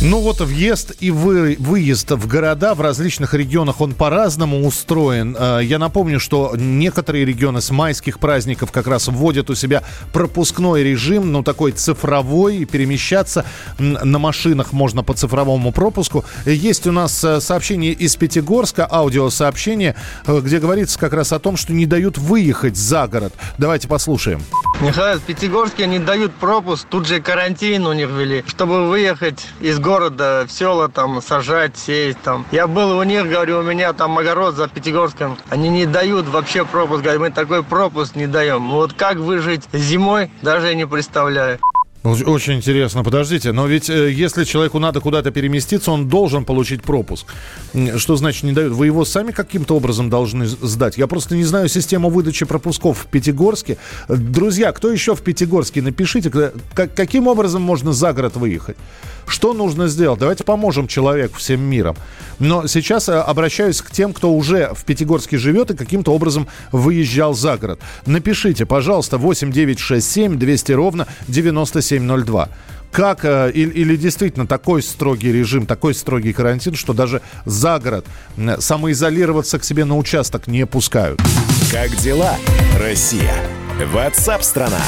Ну 0.00 0.20
вот 0.20 0.40
въезд 0.40 0.92
и 1.00 1.10
вы- 1.10 1.56
выезд 1.58 2.12
в 2.12 2.28
города 2.28 2.74
в 2.74 2.80
различных 2.80 3.34
регионах, 3.34 3.80
он 3.80 3.94
по-разному 3.94 4.64
устроен. 4.64 5.36
Э, 5.36 5.58
Я 5.60 5.80
напомню, 5.80 6.20
что 6.20 6.52
некоторые 6.56 7.24
регионы 7.24 7.60
с 7.60 7.70
майских 7.72 8.20
праздников 8.20 8.70
как 8.70 8.86
раз 8.86 9.08
вводят 9.08 9.50
у 9.50 9.56
себя 9.56 9.82
пропускной 10.12 10.84
режим, 10.84 11.32
ну 11.32 11.42
такой 11.42 11.72
цифровой, 11.72 12.64
перемещаться 12.64 13.44
на 13.80 14.18
машинах 14.20 14.72
можно 14.72 15.02
по 15.02 15.14
цифровому 15.14 15.72
пропуску. 15.72 16.24
Есть 16.46 16.86
у 16.86 16.92
нас 16.92 17.24
э, 17.24 17.40
сообщение 17.40 17.92
из 17.92 18.14
Пятигорска, 18.14 18.86
аудиосообщение, 18.88 19.96
э, 20.26 20.40
где 20.40 20.60
говорится 20.60 20.96
как 20.96 21.12
раз 21.12 21.32
о 21.32 21.40
том, 21.40 21.56
что 21.56 21.72
не 21.72 21.86
дают 21.86 22.18
выехать 22.18 22.76
за 22.76 23.08
город. 23.08 23.32
Давайте 23.58 23.88
послушаем. 23.88 24.42
Михаил, 24.80 25.18
в 25.18 25.22
Пятигорске 25.22 25.88
не 25.88 25.98
дают 25.98 26.32
пропуск, 26.34 26.86
тут 26.88 27.08
же 27.08 27.20
карантин 27.20 27.84
у 27.84 27.92
них 27.92 28.08
ввели, 28.10 28.44
чтобы 28.46 28.88
выехать 28.88 29.44
из 29.60 29.74
города 29.80 29.87
в 29.88 30.48
села, 30.50 30.88
там, 30.88 31.22
сажать, 31.22 31.76
сеять, 31.76 32.20
там. 32.22 32.44
Я 32.50 32.66
был 32.66 32.98
у 32.98 33.02
них, 33.02 33.28
говорю, 33.28 33.60
у 33.60 33.62
меня 33.62 33.92
там 33.92 34.18
огород 34.18 34.54
за 34.54 34.68
Пятигорском, 34.68 35.38
они 35.48 35.68
не 35.68 35.86
дают 35.86 36.26
вообще 36.28 36.64
пропуск, 36.64 37.02
говорят, 37.02 37.20
мы 37.20 37.30
такой 37.30 37.62
пропуск 37.62 38.14
не 38.14 38.26
даем. 38.26 38.70
Вот 38.70 38.92
как 38.92 39.16
выжить 39.16 39.64
зимой, 39.72 40.30
даже 40.42 40.68
я 40.68 40.74
не 40.74 40.86
представляю. 40.86 41.58
Оч- 42.12 42.24
Очень 42.24 42.54
интересно. 42.54 43.04
Подождите, 43.04 43.52
но 43.52 43.66
ведь 43.66 43.90
э, 43.90 44.10
если 44.10 44.44
человеку 44.44 44.78
надо 44.78 45.00
куда-то 45.00 45.30
переместиться, 45.30 45.90
он 45.92 46.08
должен 46.08 46.44
получить 46.44 46.82
пропуск. 46.82 47.26
Что 47.96 48.16
значит 48.16 48.44
не 48.44 48.52
дают? 48.52 48.72
Вы 48.72 48.86
его 48.86 49.04
сами 49.04 49.32
каким-то 49.32 49.76
образом 49.76 50.08
должны 50.10 50.46
сдать? 50.46 50.96
Я 50.98 51.06
просто 51.06 51.36
не 51.36 51.44
знаю 51.44 51.68
систему 51.68 52.08
выдачи 52.10 52.44
пропусков 52.44 52.98
в 53.00 53.06
Пятигорске. 53.06 53.76
Друзья, 54.08 54.72
кто 54.72 54.90
еще 54.90 55.14
в 55.14 55.20
Пятигорске? 55.22 55.82
Напишите, 55.82 56.30
как- 56.30 56.94
каким 56.94 57.26
образом 57.26 57.62
можно 57.62 57.92
за 57.92 58.12
город 58.12 58.36
выехать? 58.36 58.76
Что 59.26 59.52
нужно 59.52 59.88
сделать? 59.88 60.18
Давайте 60.20 60.42
поможем 60.42 60.88
человеку 60.88 61.36
всем 61.36 61.60
миром. 61.60 61.96
Но 62.38 62.66
сейчас 62.66 63.10
э, 63.10 63.12
обращаюсь 63.14 63.82
к 63.82 63.90
тем, 63.90 64.14
кто 64.14 64.32
уже 64.32 64.70
в 64.74 64.84
Пятигорске 64.84 65.36
живет 65.36 65.70
и 65.70 65.76
каким-то 65.76 66.14
образом 66.14 66.46
выезжал 66.72 67.34
за 67.34 67.58
город. 67.58 67.80
Напишите, 68.06 68.64
пожалуйста, 68.64 69.18
8967 69.18 70.38
200 70.38 70.72
ровно 70.72 71.06
9702. 72.00 72.48
Как, 72.90 73.24
э, 73.24 73.50
или, 73.52 73.70
или 73.70 73.96
действительно 73.96 74.46
такой 74.46 74.82
строгий 74.82 75.30
режим, 75.30 75.66
такой 75.66 75.94
строгий 75.94 76.32
карантин, 76.32 76.74
что 76.74 76.94
даже 76.94 77.20
за 77.44 77.78
город 77.78 78.06
самоизолироваться 78.58 79.58
к 79.58 79.64
себе 79.64 79.84
на 79.84 79.96
участок 79.96 80.46
не 80.46 80.66
пускают. 80.66 81.20
Как 81.70 81.94
дела, 81.96 82.36
Россия? 82.78 83.34
Ватсап-страна! 83.92 84.80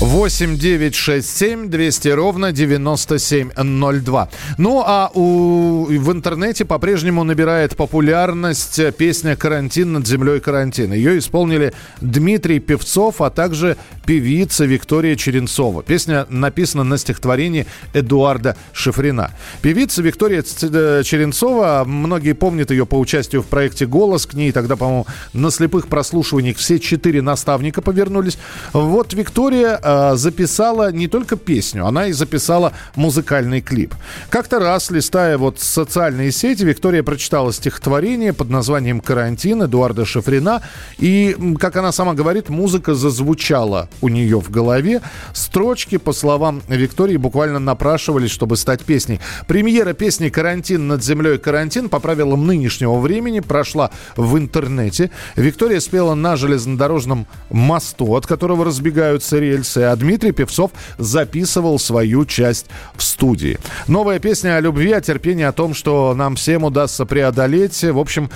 8 0.00 0.56
9 0.56 0.94
6 0.94 1.28
7 1.38 1.70
200 1.70 2.08
ровно 2.10 2.52
9702. 2.52 4.28
Ну 4.56 4.84
а 4.86 5.10
у, 5.12 5.86
в 5.86 6.12
интернете 6.12 6.64
по-прежнему 6.64 7.24
набирает 7.24 7.76
популярность 7.76 8.80
песня 8.96 9.34
«Карантин 9.34 9.94
над 9.94 10.06
землей 10.06 10.38
карантин». 10.38 10.92
Ее 10.92 11.18
исполнили 11.18 11.72
Дмитрий 12.00 12.60
Певцов, 12.60 13.20
а 13.20 13.30
также 13.30 13.76
певица 14.06 14.66
Виктория 14.66 15.16
Черенцова. 15.16 15.82
Песня 15.82 16.26
написана 16.28 16.84
на 16.84 16.96
стихотворении 16.96 17.66
Эдуарда 17.92 18.56
Шифрина. 18.72 19.32
Певица 19.62 20.00
Виктория 20.00 20.44
э, 20.44 21.02
Черенцова, 21.04 21.82
многие 21.84 22.34
помнят 22.34 22.70
ее 22.70 22.86
по 22.86 22.94
участию 22.94 23.42
в 23.42 23.46
проекте 23.46 23.84
«Голос». 23.84 24.26
К 24.26 24.34
ней 24.34 24.52
тогда, 24.52 24.76
по-моему, 24.76 25.06
на 25.32 25.50
слепых 25.50 25.88
прослушиваниях 25.88 26.56
все 26.56 26.78
четыре 26.78 27.20
наставника 27.20 27.82
повернулись. 27.82 28.38
Вот 28.72 29.12
Виктория 29.12 29.80
э, 29.88 30.16
записала 30.16 30.92
не 30.92 31.08
только 31.08 31.36
песню, 31.36 31.86
она 31.86 32.06
и 32.06 32.12
записала 32.12 32.72
музыкальный 32.96 33.60
клип. 33.60 33.94
Как-то 34.30 34.58
раз, 34.58 34.90
листая 34.90 35.38
вот 35.38 35.60
социальные 35.60 36.32
сети, 36.32 36.64
Виктория 36.64 37.02
прочитала 37.02 37.52
стихотворение 37.52 38.32
под 38.32 38.50
названием 38.50 39.00
«Карантин» 39.00 39.62
Эдуарда 39.62 40.04
Шифрина. 40.04 40.62
И, 40.98 41.36
как 41.58 41.76
она 41.76 41.92
сама 41.92 42.14
говорит, 42.14 42.48
музыка 42.48 42.94
зазвучала 42.94 43.88
у 44.00 44.08
нее 44.08 44.40
в 44.40 44.50
голове. 44.50 45.00
Строчки, 45.32 45.96
по 45.96 46.12
словам 46.12 46.62
Виктории, 46.68 47.16
буквально 47.16 47.58
напрашивались, 47.58 48.30
чтобы 48.30 48.56
стать 48.56 48.84
песней. 48.84 49.20
Премьера 49.46 49.92
песни 49.92 50.28
«Карантин 50.28 50.88
над 50.88 51.02
землей 51.02 51.38
карантин» 51.38 51.88
по 51.88 52.00
правилам 52.00 52.46
нынешнего 52.46 52.98
времени 52.98 53.40
прошла 53.40 53.90
в 54.16 54.36
интернете. 54.36 55.10
Виктория 55.36 55.80
спела 55.80 56.14
на 56.14 56.36
железнодорожном 56.36 57.26
мосту, 57.50 58.14
от 58.16 58.26
которого 58.26 58.64
разбегаются 58.64 59.38
рельсы. 59.38 59.77
Композиции, 59.78 59.82
а 59.84 59.96
Дмитрий 59.96 60.32
Певцов 60.32 60.70
записывал 60.98 61.78
свою 61.78 62.24
часть 62.24 62.66
в 62.96 63.02
студии. 63.02 63.58
Новая 63.86 64.18
песня 64.18 64.56
о 64.56 64.60
любви, 64.60 64.92
о 64.92 65.00
терпении, 65.00 65.44
о 65.44 65.52
том, 65.52 65.74
что 65.74 66.14
нам 66.14 66.36
всем 66.36 66.64
удастся 66.64 67.06
преодолеть. 67.06 67.82
В 67.82 67.98
общем, 67.98 68.30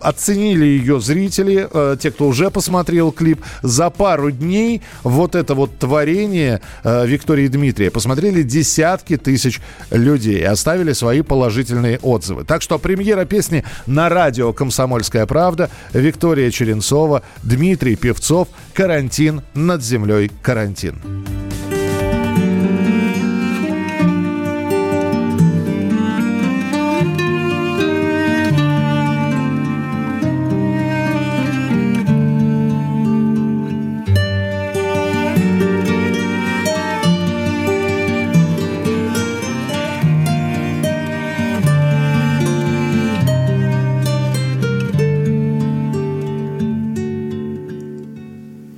оценили 0.00 0.64
ее 0.64 1.00
зрители, 1.00 1.68
э, 1.70 1.96
те, 2.00 2.10
кто 2.10 2.28
уже 2.28 2.50
посмотрел 2.50 3.12
клип. 3.12 3.40
За 3.62 3.90
пару 3.90 4.30
дней 4.30 4.82
вот 5.02 5.34
это 5.34 5.54
вот 5.54 5.78
творение 5.78 6.60
э, 6.84 7.06
Виктории 7.06 7.48
Дмитрия 7.48 7.90
посмотрели 7.90 8.42
десятки 8.42 9.16
тысяч 9.16 9.60
людей 9.90 10.40
и 10.40 10.44
оставили 10.44 10.92
свои 10.92 11.22
положительные 11.22 11.98
отзывы. 12.02 12.44
Так 12.44 12.62
что 12.62 12.78
премьера 12.78 13.24
песни 13.24 13.64
на 13.86 14.08
радио 14.08 14.52
«Комсомольская 14.52 15.26
правда», 15.26 15.70
Виктория 15.92 16.50
Черенцова, 16.50 17.22
Дмитрий 17.42 17.96
Певцов, 17.96 18.48
«Карантин 18.74 19.42
над 19.54 19.82
землей 19.82 20.28
карантин». 20.42 20.96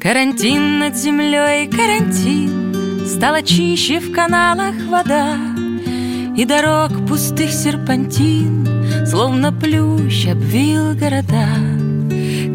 Карантин 0.07 0.79
над 0.79 0.97
землей, 0.97 1.67
карантин. 1.67 2.73
Стала 3.05 3.43
чище 3.43 3.99
в 3.99 4.13
каналах 4.13 4.75
вода. 4.89 5.35
И 6.37 6.45
дорог 6.45 6.93
пустых 7.09 7.51
серпантин 7.51 9.05
Словно 9.05 9.53
плющ 9.53 10.29
обвил 10.29 10.95
города. 10.95 11.49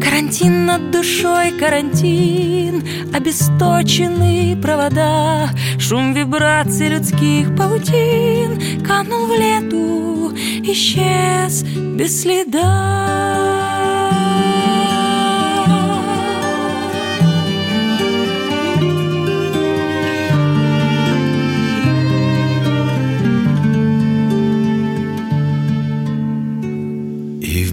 Карантин 0.02 0.64
над 0.64 0.92
душой, 0.92 1.50
карантин 1.60 2.82
Обесточенные 3.12 4.56
провода. 4.56 5.50
Шум 5.78 6.14
вибраций 6.14 6.88
людских 6.88 7.54
паутин 7.54 8.82
Канул 8.82 9.26
в 9.26 9.32
лету, 9.32 10.32
исчез 10.64 11.64
без 11.98 12.22
следа 12.22 13.21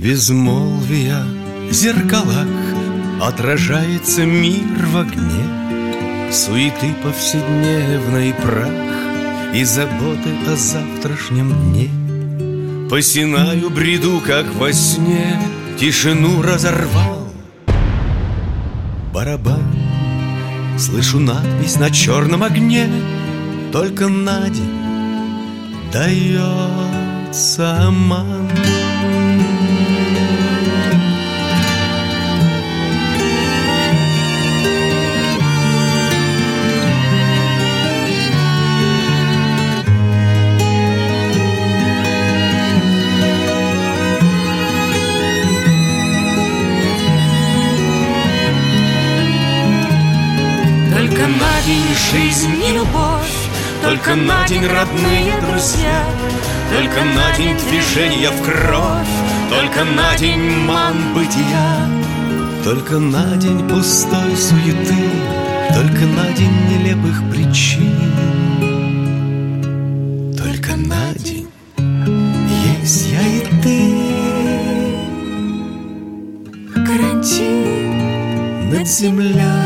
безмолвия 0.10 1.24
зеркалах 1.69 2.48
Отражается 3.22 4.26
мир 4.26 4.88
в 4.88 4.98
огне. 4.98 6.32
Суеты 6.32 6.95
повседневной 7.04 8.34
прах 8.34 9.54
И 9.54 9.63
заботы 9.63 10.32
о 10.48 10.56
завтрашнем 10.56 11.54
дне. 11.54 11.91
По 12.89 13.04
Синаю 13.04 13.69
бреду, 13.69 14.19
как 14.26 14.48
во 14.56 14.74
сне 14.74 15.39
Тишину 15.80 16.41
разорвал. 16.41 17.28
Барабан 19.13 19.76
Слышу 20.80 21.19
надпись 21.19 21.76
на 21.76 21.91
черном 21.91 22.41
огне 22.41 22.89
Только 23.72 24.08
на 24.08 24.50
день 24.50 24.80
дается 25.93 27.86
обман 27.86 28.50
жизнь 52.12 52.55
и 52.67 52.73
любовь 52.73 53.49
Только 53.83 54.15
на 54.15 54.47
день 54.47 54.65
родные 54.65 55.33
друзья 55.41 56.03
Только 56.71 57.03
на 57.03 57.35
день 57.38 57.57
движения 57.69 58.29
в 58.29 58.41
кровь 58.41 59.15
Только 59.49 59.83
на 59.85 60.17
день 60.17 60.65
ман 60.65 61.13
бытия 61.13 61.88
Только 62.63 62.99
на 62.99 63.35
день 63.38 63.67
пустой 63.67 64.35
суеты. 64.35 64.95
Только 65.73 66.05
на 66.05 66.31
день 66.33 66.51
нелепых 66.69 67.21
причин. 67.31 67.93
Только 70.35 70.75
на 70.75 71.13
день 71.13 71.47
есть 72.75 73.07
я 73.12 73.21
и 73.21 73.41
ты. 73.62 73.79
Карантин 76.73 78.71
над 78.71 78.88
землей 78.88 79.59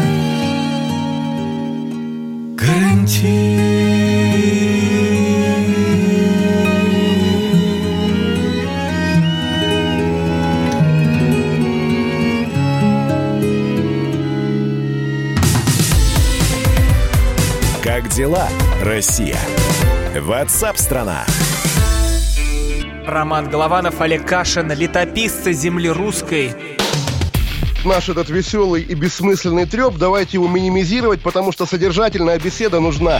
дела, 18.23 18.47
Россия? 18.81 19.37
Ватсап-страна! 20.17 21.25
Роман 23.05 23.49
Голованов, 23.49 23.99
Олег 23.99 24.25
Кашин, 24.25 24.71
летописцы 24.71 25.51
земли 25.51 25.89
русской. 25.89 26.55
Наш 27.83 28.07
этот 28.07 28.29
веселый 28.29 28.81
и 28.81 28.93
бессмысленный 28.93 29.65
треп, 29.65 29.95
давайте 29.97 30.37
его 30.37 30.47
минимизировать, 30.47 31.19
потому 31.19 31.51
что 31.51 31.65
содержательная 31.65 32.39
беседа 32.39 32.79
нужна. 32.79 33.19